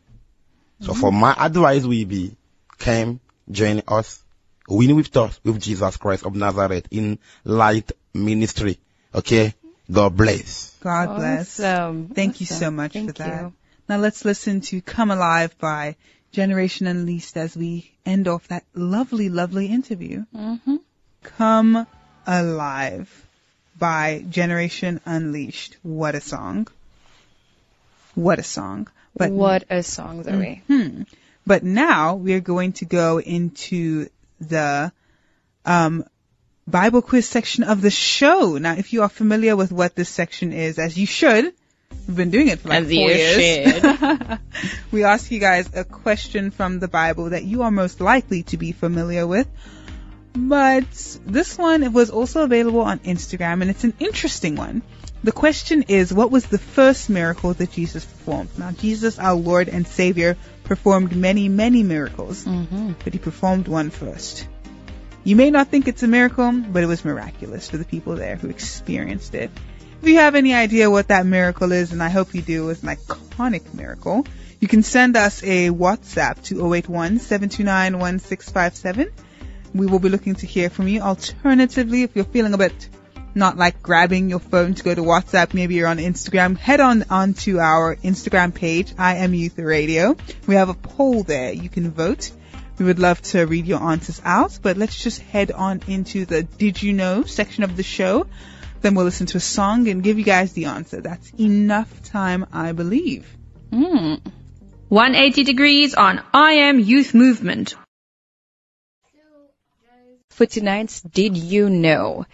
So 0.80 0.94
for 0.94 1.10
my 1.10 1.34
advice 1.38 1.82
will 1.84 2.04
be, 2.04 2.36
come 2.78 3.20
join 3.50 3.82
us, 3.88 4.22
win 4.68 4.96
with 4.96 5.16
us 5.16 5.40
with 5.44 5.60
Jesus 5.60 5.96
Christ 5.96 6.24
of 6.24 6.34
Nazareth 6.34 6.88
in 6.90 7.18
light 7.44 7.92
ministry. 8.14 8.78
Okay? 9.14 9.54
God 9.90 10.16
bless. 10.16 10.76
God 10.80 11.16
bless. 11.16 11.58
Awesome. 11.60 12.08
Thank 12.08 12.40
you 12.40 12.46
so 12.46 12.70
much 12.70 12.92
Thank 12.92 13.16
for 13.16 13.22
that. 13.22 13.42
you. 13.42 13.52
Now 13.88 13.96
let's 13.96 14.24
listen 14.24 14.60
to 14.62 14.82
Come 14.82 15.10
Alive 15.10 15.56
by 15.58 15.96
Generation 16.30 16.86
Unleashed 16.86 17.36
as 17.36 17.56
we 17.56 17.90
end 18.04 18.28
off 18.28 18.48
that 18.48 18.64
lovely, 18.74 19.30
lovely 19.30 19.66
interview. 19.66 20.24
Mm-hmm. 20.36 20.76
Come 21.22 21.86
Alive 22.26 23.26
by 23.78 24.24
Generation 24.28 25.00
Unleashed. 25.06 25.78
What 25.82 26.14
a 26.14 26.20
song. 26.20 26.68
What 28.14 28.38
a 28.38 28.42
song. 28.42 28.88
But 29.16 29.30
what 29.30 29.64
a 29.70 29.82
song, 29.82 30.22
Zoe. 30.22 30.62
Hmm. 30.66 31.02
But 31.48 31.64
now 31.64 32.16
we're 32.16 32.40
going 32.40 32.74
to 32.74 32.84
go 32.84 33.18
into 33.18 34.10
the 34.38 34.92
um, 35.64 36.04
Bible 36.66 37.00
quiz 37.00 37.26
section 37.26 37.64
of 37.64 37.80
the 37.80 37.88
show. 37.90 38.58
Now, 38.58 38.74
if 38.74 38.92
you 38.92 39.00
are 39.00 39.08
familiar 39.08 39.56
with 39.56 39.72
what 39.72 39.94
this 39.96 40.10
section 40.10 40.52
is, 40.52 40.78
as 40.78 40.98
you 40.98 41.06
should, 41.06 41.54
we've 42.06 42.16
been 42.18 42.30
doing 42.30 42.48
it 42.48 42.58
for 42.58 42.68
like 42.68 42.82
As 42.82 42.92
four 42.92 43.10
you 43.10 43.14
years. 43.14 44.38
we 44.92 45.04
ask 45.04 45.30
you 45.30 45.38
guys 45.38 45.70
a 45.72 45.84
question 45.84 46.50
from 46.50 46.80
the 46.80 46.88
Bible 46.88 47.30
that 47.30 47.44
you 47.44 47.62
are 47.62 47.70
most 47.70 48.02
likely 48.02 48.42
to 48.42 48.58
be 48.58 48.72
familiar 48.72 49.26
with. 49.26 49.48
But 50.34 51.18
this 51.24 51.56
one 51.56 51.94
was 51.94 52.10
also 52.10 52.42
available 52.42 52.82
on 52.82 52.98
Instagram 52.98 53.62
and 53.62 53.70
it's 53.70 53.84
an 53.84 53.94
interesting 54.00 54.54
one. 54.54 54.82
The 55.24 55.32
question 55.32 55.82
is, 55.88 56.12
what 56.12 56.30
was 56.30 56.46
the 56.46 56.58
first 56.58 57.10
miracle 57.10 57.52
that 57.52 57.72
Jesus 57.72 58.04
performed? 58.04 58.50
Now, 58.56 58.70
Jesus, 58.70 59.18
our 59.18 59.34
Lord 59.34 59.68
and 59.68 59.84
Savior, 59.86 60.36
performed 60.68 61.16
many, 61.16 61.48
many 61.48 61.82
miracles, 61.82 62.44
Mm-hmm. 62.44 62.92
but 63.02 63.12
he 63.12 63.18
performed 63.18 63.66
one 63.68 63.90
first. 63.90 64.46
You 65.24 65.34
may 65.36 65.50
not 65.50 65.68
think 65.68 65.88
it's 65.88 66.02
a 66.02 66.08
miracle, 66.08 66.52
but 66.52 66.82
it 66.82 66.86
was 66.86 67.04
miraculous 67.04 67.68
for 67.68 67.76
the 67.78 67.84
people 67.84 68.14
there 68.16 68.36
who 68.36 68.48
experienced 68.48 69.34
it. 69.34 69.50
If 70.00 70.08
you 70.08 70.16
have 70.16 70.34
any 70.36 70.54
idea 70.54 70.88
what 70.90 71.08
that 71.08 71.26
miracle 71.26 71.72
is, 71.72 71.90
and 71.92 72.02
I 72.02 72.08
hope 72.08 72.34
you 72.34 72.40
do, 72.42 72.70
it's 72.70 72.82
an 72.84 72.88
iconic 72.90 73.74
miracle, 73.74 74.24
you 74.60 74.68
can 74.68 74.82
send 74.82 75.16
us 75.16 75.42
a 75.42 75.70
WhatsApp 75.70 76.42
to 76.44 76.54
081-729-1657. 76.56 79.10
We 79.74 79.86
will 79.86 79.98
be 79.98 80.08
looking 80.08 80.36
to 80.36 80.46
hear 80.46 80.70
from 80.70 80.88
you. 80.88 81.00
Alternatively, 81.00 82.02
if 82.04 82.14
you're 82.16 82.24
feeling 82.24 82.54
a 82.54 82.58
bit 82.58 82.88
not 83.34 83.56
like 83.56 83.82
grabbing 83.82 84.30
your 84.30 84.38
phone 84.40 84.74
to 84.74 84.82
go 84.82 84.94
to 84.94 85.02
WhatsApp, 85.02 85.54
maybe 85.54 85.74
you're 85.74 85.88
on 85.88 85.98
Instagram, 85.98 86.56
head 86.56 86.80
on 86.80 87.04
onto 87.10 87.58
our 87.58 87.96
Instagram 87.96 88.54
page, 88.54 88.92
I 88.98 89.16
am 89.16 89.34
Youth 89.34 89.58
Radio. 89.58 90.16
We 90.46 90.54
have 90.56 90.68
a 90.68 90.74
poll 90.74 91.22
there. 91.22 91.52
You 91.52 91.68
can 91.68 91.90
vote. 91.90 92.30
We 92.78 92.84
would 92.84 92.98
love 92.98 93.20
to 93.22 93.44
read 93.44 93.66
your 93.66 93.82
answers 93.82 94.20
out, 94.24 94.58
but 94.62 94.76
let's 94.76 95.02
just 95.02 95.20
head 95.20 95.50
on 95.50 95.82
into 95.88 96.24
the 96.24 96.44
Did 96.44 96.80
You 96.82 96.92
Know 96.92 97.24
section 97.24 97.64
of 97.64 97.76
the 97.76 97.82
show. 97.82 98.26
Then 98.80 98.94
we'll 98.94 99.04
listen 99.04 99.26
to 99.28 99.38
a 99.38 99.40
song 99.40 99.88
and 99.88 100.02
give 100.02 100.18
you 100.18 100.24
guys 100.24 100.52
the 100.52 100.66
answer. 100.66 101.00
That's 101.00 101.30
enough 101.38 102.02
time, 102.04 102.46
I 102.52 102.72
believe. 102.72 103.26
Mm. 103.72 104.20
180 104.88 105.44
degrees 105.44 105.94
on 105.94 106.22
I 106.32 106.52
Am 106.52 106.78
Youth 106.78 107.14
Movement. 107.14 107.74
For 110.30 110.46
tonight's 110.46 111.00
Did 111.00 111.36
You 111.36 111.68
Know? 111.68 112.26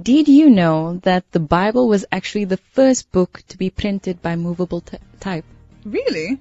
Did 0.00 0.28
you 0.28 0.50
know 0.50 0.98
that 1.04 1.30
the 1.30 1.40
Bible 1.40 1.86
was 1.88 2.04
actually 2.10 2.46
the 2.46 2.56
first 2.72 3.12
book 3.12 3.42
to 3.48 3.58
be 3.58 3.70
printed 3.70 4.20
by 4.20 4.34
movable 4.36 4.80
t- 4.80 4.98
type? 5.20 5.44
Really? 5.84 6.38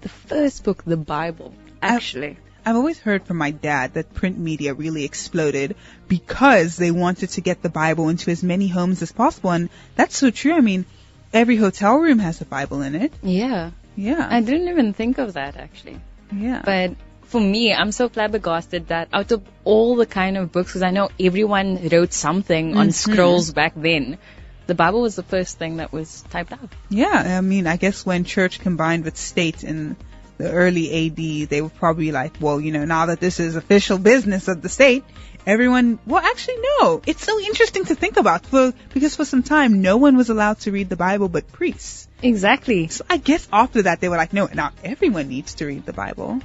The 0.00 0.08
first 0.08 0.64
book, 0.64 0.84
the 0.84 0.96
Bible, 0.96 1.54
actually. 1.80 2.38
I've 2.64 2.74
always 2.74 2.98
heard 2.98 3.24
from 3.24 3.36
my 3.36 3.52
dad 3.52 3.94
that 3.94 4.12
print 4.12 4.38
media 4.38 4.74
really 4.74 5.04
exploded 5.04 5.76
because 6.08 6.76
they 6.76 6.90
wanted 6.90 7.30
to 7.30 7.40
get 7.40 7.62
the 7.62 7.68
Bible 7.68 8.08
into 8.08 8.32
as 8.32 8.42
many 8.42 8.66
homes 8.66 9.02
as 9.02 9.12
possible. 9.12 9.50
And 9.52 9.70
that's 9.94 10.16
so 10.16 10.30
true. 10.30 10.54
I 10.54 10.60
mean, 10.60 10.84
every 11.32 11.56
hotel 11.56 11.96
room 11.98 12.18
has 12.18 12.40
a 12.40 12.44
Bible 12.44 12.82
in 12.82 12.94
it. 12.96 13.12
yeah. 13.22 13.70
Yeah. 13.98 14.26
I 14.30 14.40
didn't 14.42 14.68
even 14.68 14.92
think 14.92 15.16
of 15.16 15.34
that 15.34 15.56
actually. 15.56 15.98
yeah. 16.30 16.60
But 16.62 16.96
for 17.26 17.40
me, 17.40 17.72
I'm 17.72 17.92
so 17.92 18.08
flabbergasted 18.08 18.88
that 18.88 19.08
out 19.12 19.32
of 19.32 19.42
all 19.64 19.96
the 19.96 20.06
kind 20.06 20.36
of 20.36 20.52
books, 20.52 20.70
because 20.70 20.82
I 20.82 20.90
know 20.90 21.10
everyone 21.18 21.88
wrote 21.88 22.12
something 22.12 22.76
on 22.76 22.88
mm-hmm. 22.88 23.12
scrolls 23.12 23.52
back 23.52 23.72
then, 23.76 24.18
the 24.66 24.74
Bible 24.74 25.02
was 25.02 25.16
the 25.16 25.22
first 25.22 25.58
thing 25.58 25.76
that 25.76 25.92
was 25.92 26.22
typed 26.30 26.52
out. 26.52 26.70
Yeah, 26.88 27.38
I 27.38 27.40
mean, 27.40 27.66
I 27.66 27.76
guess 27.76 28.04
when 28.04 28.24
church 28.24 28.60
combined 28.60 29.04
with 29.04 29.16
state 29.16 29.62
in 29.64 29.96
the 30.38 30.50
early 30.50 31.06
AD, 31.06 31.48
they 31.48 31.62
were 31.62 31.68
probably 31.68 32.12
like, 32.12 32.36
well, 32.40 32.60
you 32.60 32.72
know, 32.72 32.84
now 32.84 33.06
that 33.06 33.20
this 33.20 33.40
is 33.40 33.56
official 33.56 33.98
business 33.98 34.48
of 34.48 34.62
the 34.62 34.68
state, 34.68 35.04
everyone, 35.46 35.98
well, 36.06 36.22
actually, 36.22 36.56
no. 36.80 37.00
It's 37.06 37.24
so 37.24 37.38
interesting 37.40 37.84
to 37.86 37.94
think 37.94 38.16
about 38.16 38.44
for, 38.44 38.72
because 38.92 39.16
for 39.16 39.24
some 39.24 39.42
time, 39.42 39.80
no 39.82 39.96
one 39.96 40.16
was 40.16 40.28
allowed 40.28 40.60
to 40.60 40.72
read 40.72 40.88
the 40.88 40.96
Bible 40.96 41.28
but 41.28 41.50
priests. 41.52 42.08
Exactly. 42.22 42.88
So 42.88 43.04
I 43.08 43.18
guess 43.18 43.48
after 43.52 43.82
that, 43.82 44.00
they 44.00 44.08
were 44.08 44.16
like, 44.16 44.32
no, 44.32 44.48
now 44.52 44.72
everyone 44.82 45.28
needs 45.28 45.54
to 45.54 45.66
read 45.66 45.86
the 45.86 45.92
Bible. 45.92 46.40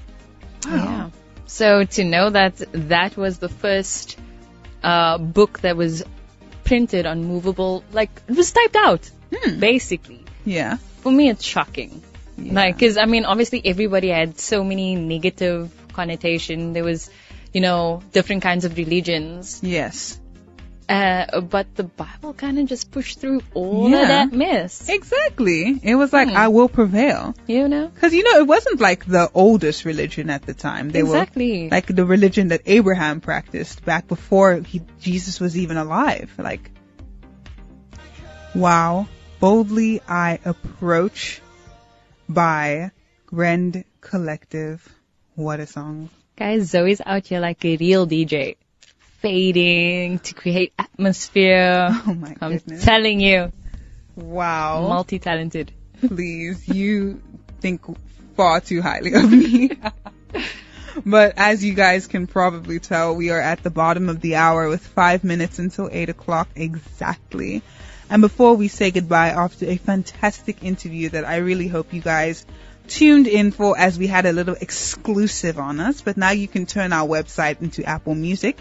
Wow. 0.65 0.75
Yeah. 0.75 1.09
So 1.47 1.83
to 1.83 2.03
know 2.03 2.29
that 2.29 2.63
that 2.71 3.17
was 3.17 3.39
the 3.39 3.49
first 3.49 4.17
uh, 4.83 5.17
book 5.17 5.59
that 5.61 5.75
was 5.75 6.03
printed 6.63 7.05
on 7.05 7.25
movable, 7.25 7.83
like 7.91 8.09
it 8.27 8.35
was 8.37 8.51
typed 8.51 8.75
out, 8.75 9.09
basically. 9.59 10.23
Yeah. 10.45 10.77
For 11.01 11.11
me, 11.11 11.29
it's 11.29 11.43
shocking. 11.43 12.01
Yeah. 12.37 12.53
Like, 12.53 12.79
cause 12.79 12.97
I 12.97 13.05
mean, 13.05 13.25
obviously 13.25 13.61
everybody 13.65 14.07
had 14.07 14.39
so 14.39 14.63
many 14.63 14.95
negative 14.95 15.71
connotation. 15.91 16.73
There 16.73 16.83
was, 16.85 17.09
you 17.53 17.59
know, 17.59 18.01
different 18.13 18.43
kinds 18.43 18.63
of 18.63 18.77
religions. 18.77 19.59
Yes. 19.61 20.17
Uh, 20.91 21.39
but 21.41 21.73
the 21.75 21.83
Bible 21.83 22.33
kind 22.33 22.59
of 22.59 22.65
just 22.67 22.91
pushed 22.91 23.19
through 23.21 23.41
all 23.53 23.89
Yeah. 23.89 24.01
of 24.01 24.07
that 24.09 24.33
mess. 24.33 24.89
Exactly. 24.89 25.79
It 25.81 25.95
was 25.95 26.11
like, 26.11 26.29
Hmm. 26.29 26.35
I 26.35 26.47
will 26.49 26.67
prevail. 26.67 27.33
You 27.47 27.67
know? 27.69 27.89
Cause 28.01 28.13
you 28.13 28.23
know, 28.23 28.39
it 28.39 28.47
wasn't 28.47 28.81
like 28.81 29.05
the 29.05 29.29
oldest 29.33 29.85
religion 29.85 30.29
at 30.29 30.41
the 30.45 30.53
time. 30.53 30.89
They 30.89 30.99
Exactly. 30.99 31.63
were 31.63 31.69
like 31.69 31.87
the 31.87 32.05
religion 32.05 32.49
that 32.49 32.63
Abraham 32.65 33.21
practiced 33.21 33.85
back 33.85 34.07
before 34.09 34.55
he, 34.57 34.81
Jesus 34.99 35.39
was 35.39 35.55
even 35.57 35.77
alive. 35.77 36.33
Like, 36.37 36.71
wow. 38.53 39.07
Boldly 39.39 40.01
I 40.07 40.39
approach 40.45 41.41
by 42.29 42.91
Rend 43.31 43.85
Collective. 44.01 44.87
What 45.35 45.59
a 45.59 45.65
song. 45.67 46.09
Guys, 46.35 46.69
Zoe's 46.69 47.01
out 47.05 47.27
here 47.27 47.39
like 47.39 47.63
a 47.65 47.77
real 47.77 48.05
DJ. 48.05 48.57
Fading 49.21 50.19
to 50.19 50.33
create 50.33 50.73
atmosphere. 50.79 51.89
Oh 52.07 52.13
my 52.13 52.35
I'm 52.41 52.57
goodness. 52.57 52.83
telling 52.83 53.19
you, 53.19 53.51
Wow. 54.15 54.87
multi-talented. 54.87 55.71
please. 56.07 56.67
You 56.67 57.21
think 57.61 57.81
far 58.35 58.59
too 58.61 58.81
highly 58.81 59.13
of 59.13 59.31
me. 59.31 59.71
but 61.05 61.33
as 61.37 61.63
you 61.63 61.73
guys 61.73 62.07
can 62.07 62.25
probably 62.27 62.79
tell, 62.79 63.15
we 63.15 63.29
are 63.29 63.39
at 63.39 63.61
the 63.63 63.69
bottom 63.69 64.09
of 64.09 64.21
the 64.21 64.35
hour 64.35 64.67
with 64.67 64.85
five 64.85 65.23
minutes 65.23 65.59
until 65.59 65.87
eight 65.91 66.09
o'clock 66.09 66.49
exactly. 66.55 67.61
And 68.09 68.21
before 68.21 68.55
we 68.55 68.67
say 68.67 68.91
goodbye 68.91 69.29
after 69.29 69.65
a 69.67 69.77
fantastic 69.77 70.63
interview 70.63 71.09
that 71.09 71.25
I 71.25 71.37
really 71.37 71.67
hope 71.67 71.93
you 71.93 72.01
guys 72.01 72.45
tuned 72.91 73.27
in 73.27 73.51
for 73.51 73.77
as 73.77 73.97
we 73.97 74.07
had 74.07 74.25
a 74.25 74.33
little 74.33 74.55
exclusive 74.59 75.57
on 75.57 75.79
us, 75.79 76.01
but 76.01 76.17
now 76.17 76.31
you 76.31 76.45
can 76.47 76.65
turn 76.65 76.91
our 76.91 77.07
website 77.07 77.61
into 77.61 77.85
Apple 77.85 78.15
Music 78.15 78.59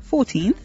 14th. 0.10 0.58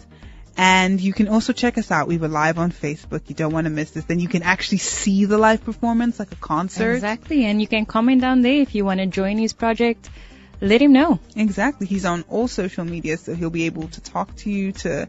And 0.56 0.98
you 0.98 1.12
can 1.12 1.28
also 1.28 1.52
check 1.52 1.76
us 1.76 1.90
out. 1.90 2.08
We 2.08 2.16
were 2.16 2.28
live 2.28 2.58
on 2.58 2.72
Facebook. 2.72 3.28
You 3.28 3.34
don't 3.34 3.52
want 3.52 3.66
to 3.66 3.70
miss 3.70 3.90
this. 3.90 4.06
Then 4.06 4.20
you 4.20 4.28
can 4.28 4.42
actually 4.42 4.78
see 4.78 5.26
the 5.26 5.36
live 5.36 5.62
performance 5.62 6.18
like 6.18 6.32
a 6.32 6.36
concert. 6.36 6.94
Exactly. 6.94 7.44
And 7.44 7.60
you 7.60 7.68
can 7.68 7.84
comment 7.84 8.22
down 8.22 8.40
there 8.40 8.62
if 8.62 8.74
you 8.74 8.86
want 8.86 9.00
to 9.00 9.06
join 9.06 9.36
his 9.36 9.52
project. 9.52 10.08
Let 10.60 10.80
him 10.80 10.92
know. 10.92 11.20
Exactly. 11.34 11.86
He's 11.86 12.04
on 12.04 12.24
all 12.28 12.48
social 12.48 12.84
media, 12.84 13.16
so 13.16 13.34
he'll 13.34 13.50
be 13.50 13.66
able 13.66 13.88
to 13.88 14.00
talk 14.00 14.34
to 14.36 14.50
you, 14.50 14.72
to 14.72 15.08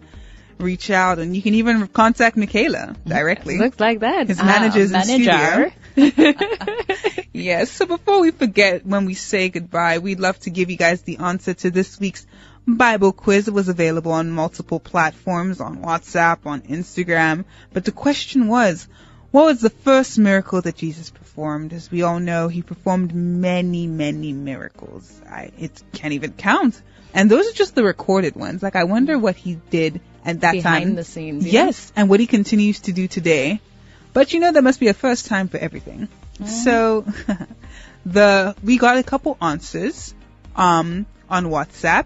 reach 0.59 0.89
out, 0.89 1.19
and 1.19 1.35
you 1.35 1.41
can 1.41 1.53
even 1.53 1.87
contact 1.87 2.35
Michaela 2.35 2.95
directly. 3.05 3.57
Looks 3.57 3.79
like 3.79 3.99
that. 3.99 4.27
His 4.27 4.39
Ah, 4.39 4.45
manager's 4.45 4.91
in 4.91 5.25
manager. 5.25 5.73
Yes. 7.33 7.71
So 7.71 7.85
before 7.85 8.21
we 8.21 8.31
forget, 8.31 8.83
when 8.83 9.05
we 9.05 9.13
say 9.13 9.49
goodbye, 9.49 9.99
we'd 9.99 10.19
love 10.19 10.39
to 10.39 10.49
give 10.49 10.71
you 10.71 10.77
guys 10.77 11.03
the 11.03 11.17
answer 11.17 11.53
to 11.53 11.69
this 11.69 11.99
week's 11.99 12.25
Bible 12.65 13.11
quiz. 13.11 13.47
It 13.47 13.53
was 13.53 13.69
available 13.69 14.11
on 14.11 14.31
multiple 14.31 14.79
platforms, 14.79 15.61
on 15.61 15.83
WhatsApp, 15.83 16.47
on 16.47 16.61
Instagram. 16.61 17.45
But 17.71 17.85
the 17.85 17.91
question 17.91 18.47
was, 18.47 18.87
What 19.31 19.45
was 19.45 19.61
the 19.61 19.69
first 19.69 20.17
miracle 20.17 20.61
that 20.61 20.75
Jesus 20.75 21.09
performed? 21.09 21.73
As 21.73 21.91
we 21.91 22.01
all 22.01 22.19
know, 22.19 22.47
he 22.47 22.61
performed 22.61 23.13
many, 23.13 23.85
many 23.87 24.31
miracles. 24.31 25.21
I, 25.29 25.51
it 25.59 25.83
can't 25.91 26.13
even 26.13 26.33
count. 26.33 26.81
And 27.13 27.29
those 27.29 27.49
are 27.49 27.53
just 27.53 27.75
the 27.75 27.83
recorded 27.83 28.35
ones. 28.35 28.63
Like, 28.63 28.75
I 28.75 28.85
wonder 28.85 29.17
what 29.17 29.35
he 29.35 29.55
did 29.69 30.01
at 30.23 30.41
that 30.41 30.53
Behind 30.53 30.63
time. 30.63 30.81
Behind 30.81 30.97
the 30.97 31.03
scenes. 31.03 31.45
know? 31.45 31.51
Yes, 31.51 31.91
and 31.95 32.09
what 32.09 32.19
he 32.19 32.27
continues 32.27 32.81
to 32.81 32.93
do 32.93 33.07
today. 33.07 33.59
But 34.13 34.33
you 34.33 34.39
know, 34.39 34.51
there 34.51 34.61
must 34.61 34.79
be 34.79 34.87
a 34.87 34.93
first 34.93 35.27
time 35.27 35.47
for 35.47 35.57
everything. 35.57 36.07
So, 36.45 37.05
the 38.05 38.55
we 38.63 38.77
got 38.77 38.97
a 38.97 39.03
couple 39.03 39.37
answers 39.41 40.13
um, 40.55 41.05
on 41.29 41.45
WhatsApp. 41.45 42.05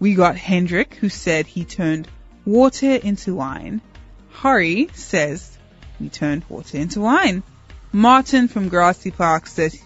We 0.00 0.14
got 0.14 0.36
Hendrik 0.36 0.94
who 0.94 1.08
said 1.08 1.46
he 1.46 1.64
turned 1.64 2.08
water 2.44 2.92
into 2.92 3.34
wine. 3.34 3.80
Hari 4.30 4.88
says 4.94 5.57
he 5.98 6.08
turned 6.08 6.44
water 6.48 6.78
into 6.78 7.00
wine. 7.00 7.42
Martin 7.92 8.48
from 8.48 8.68
Grassy 8.68 9.10
Park 9.10 9.46
says 9.46 9.80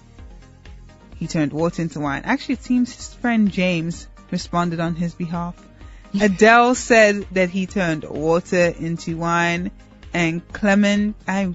he 1.16 1.26
turned 1.26 1.52
water 1.52 1.82
into 1.82 2.00
wine. 2.00 2.22
Actually, 2.24 2.54
it 2.54 2.64
seems 2.64 2.94
his 2.94 3.14
friend 3.14 3.50
James 3.50 4.08
responded 4.30 4.80
on 4.80 4.94
his 4.94 5.14
behalf. 5.14 5.54
Adele 6.20 6.74
said 6.74 7.26
that 7.32 7.48
he 7.48 7.66
turned 7.66 8.04
water 8.04 8.74
into 8.78 9.16
wine, 9.16 9.70
and 10.12 10.46
Clement, 10.52 11.16
I, 11.26 11.54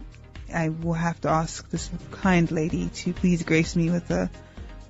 I 0.54 0.70
will 0.70 0.94
have 0.94 1.20
to 1.22 1.30
ask 1.30 1.70
this 1.70 1.90
kind 2.12 2.50
lady 2.50 2.88
to 2.88 3.14
please 3.14 3.44
grace 3.44 3.76
me 3.76 3.92
with 3.92 4.10
a 4.10 4.32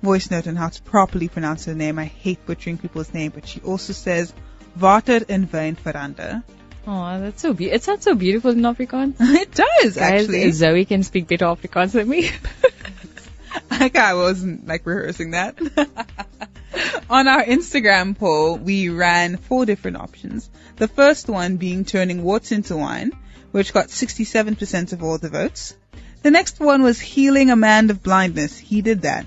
voice 0.02 0.30
note 0.30 0.46
on 0.46 0.56
how 0.56 0.68
to 0.68 0.82
properly 0.82 1.28
pronounce 1.28 1.64
her 1.66 1.74
name. 1.74 1.98
I 1.98 2.04
hate 2.04 2.46
butchering 2.46 2.78
people's 2.78 3.12
name, 3.12 3.32
but 3.34 3.46
she 3.46 3.60
also 3.60 3.92
says 3.92 4.32
water 4.80 5.20
en 5.28 5.48
wijn 5.48 5.76
verander. 5.76 6.42
Oh, 6.86 7.20
that's 7.20 7.42
so 7.42 7.52
beautiful. 7.52 7.76
It 7.76 7.82
sounds 7.82 8.04
so 8.04 8.14
beautiful 8.14 8.50
in 8.52 8.60
Afrikaans. 8.60 9.16
It 9.20 9.54
does 9.54 9.96
Guys, 9.96 9.98
actually. 9.98 10.50
Zoe 10.52 10.84
can 10.84 11.02
speak 11.02 11.28
better 11.28 11.46
Afrikaans 11.46 11.92
than 11.92 12.08
me. 12.08 12.30
like 13.70 13.96
I 13.96 14.14
wasn't 14.14 14.66
like 14.66 14.86
rehearsing 14.86 15.32
that. 15.32 15.58
On 17.10 17.26
our 17.26 17.44
Instagram 17.44 18.16
poll, 18.16 18.56
we 18.56 18.88
ran 18.88 19.36
four 19.36 19.66
different 19.66 19.96
options. 19.96 20.48
The 20.76 20.88
first 20.88 21.28
one 21.28 21.56
being 21.56 21.84
turning 21.84 22.22
water 22.22 22.54
into 22.54 22.76
wine, 22.76 23.12
which 23.50 23.72
got 23.72 23.88
67% 23.88 24.92
of 24.92 25.02
all 25.02 25.18
the 25.18 25.30
votes. 25.30 25.74
The 26.22 26.30
next 26.30 26.60
one 26.60 26.82
was 26.82 27.00
healing 27.00 27.50
a 27.50 27.56
man 27.56 27.90
of 27.90 28.02
blindness. 28.02 28.58
He 28.58 28.82
did 28.82 29.02
that. 29.02 29.26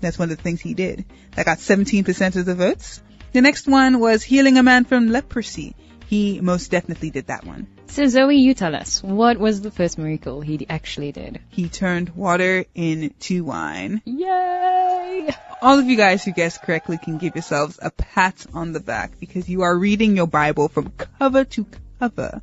That's 0.00 0.18
one 0.18 0.30
of 0.30 0.36
the 0.36 0.42
things 0.42 0.60
he 0.60 0.74
did. 0.74 1.04
That 1.36 1.46
got 1.46 1.58
17% 1.58 2.36
of 2.36 2.44
the 2.44 2.54
votes. 2.54 3.00
The 3.32 3.40
next 3.40 3.66
one 3.66 4.00
was 4.00 4.22
healing 4.22 4.58
a 4.58 4.62
man 4.62 4.84
from 4.84 5.10
leprosy. 5.10 5.74
He 6.12 6.42
most 6.42 6.70
definitely 6.70 7.08
did 7.08 7.28
that 7.28 7.46
one. 7.46 7.68
so 7.86 8.06
Zoe, 8.06 8.36
you 8.36 8.52
tell 8.52 8.74
us, 8.74 9.02
what 9.02 9.38
was 9.38 9.62
the 9.62 9.70
first 9.70 9.96
miracle 9.96 10.42
he 10.42 10.66
actually 10.68 11.10
did? 11.10 11.40
He 11.48 11.70
turned 11.70 12.10
water 12.10 12.66
into 12.74 13.44
wine. 13.44 14.02
Yay! 14.04 15.30
All 15.62 15.78
of 15.78 15.86
you 15.86 15.96
guys 15.96 16.22
who 16.22 16.32
guessed 16.32 16.60
correctly 16.60 16.98
can 16.98 17.16
give 17.16 17.34
yourselves 17.34 17.78
a 17.80 17.90
pat 17.90 18.44
on 18.52 18.72
the 18.72 18.80
back 18.80 19.18
because 19.20 19.48
you 19.48 19.62
are 19.62 19.74
reading 19.74 20.14
your 20.14 20.26
Bible 20.26 20.68
from 20.68 20.92
cover 21.18 21.44
to 21.44 21.66
cover 21.98 22.42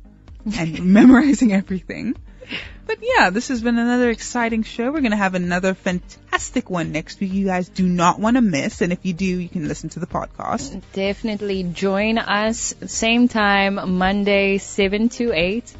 and 0.58 0.84
memorizing 0.92 1.52
everything. 1.52 2.16
But 2.86 2.98
yeah, 3.02 3.30
this 3.30 3.48
has 3.48 3.62
been 3.62 3.78
another 3.78 4.10
exciting 4.10 4.62
show. 4.62 4.90
We're 4.90 5.00
going 5.00 5.12
to 5.12 5.16
have 5.16 5.34
another 5.34 5.74
fantastic 5.74 6.68
one 6.68 6.92
next 6.92 7.20
week. 7.20 7.32
You 7.32 7.46
guys 7.46 7.68
do 7.68 7.86
not 7.86 8.18
want 8.18 8.36
to 8.36 8.40
miss. 8.40 8.80
And 8.80 8.92
if 8.92 9.00
you 9.04 9.12
do, 9.12 9.24
you 9.24 9.48
can 9.48 9.68
listen 9.68 9.90
to 9.90 10.00
the 10.00 10.06
podcast. 10.06 10.82
Definitely 10.92 11.62
join 11.62 12.18
us 12.18 12.74
same 12.86 13.28
time 13.28 13.98
Monday 13.98 14.58
7 14.58 15.08
to 15.10 15.32
8 15.32 15.72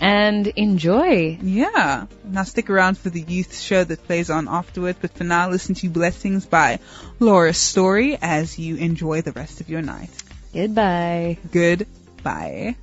and 0.00 0.46
enjoy. 0.46 1.38
Yeah. 1.42 2.06
Now 2.24 2.42
stick 2.42 2.70
around 2.70 2.98
for 2.98 3.10
the 3.10 3.20
youth 3.20 3.58
show 3.58 3.84
that 3.84 4.04
plays 4.04 4.30
on 4.30 4.48
afterward. 4.48 4.96
But 5.00 5.12
for 5.12 5.24
now, 5.24 5.50
listen 5.50 5.74
to 5.76 5.88
Blessings 5.88 6.46
by 6.46 6.80
Laura 7.18 7.54
Story 7.54 8.18
as 8.20 8.58
you 8.58 8.76
enjoy 8.76 9.22
the 9.22 9.32
rest 9.32 9.60
of 9.60 9.68
your 9.68 9.82
night. 9.82 10.10
Goodbye. 10.52 11.38
Goodbye. 11.50 12.76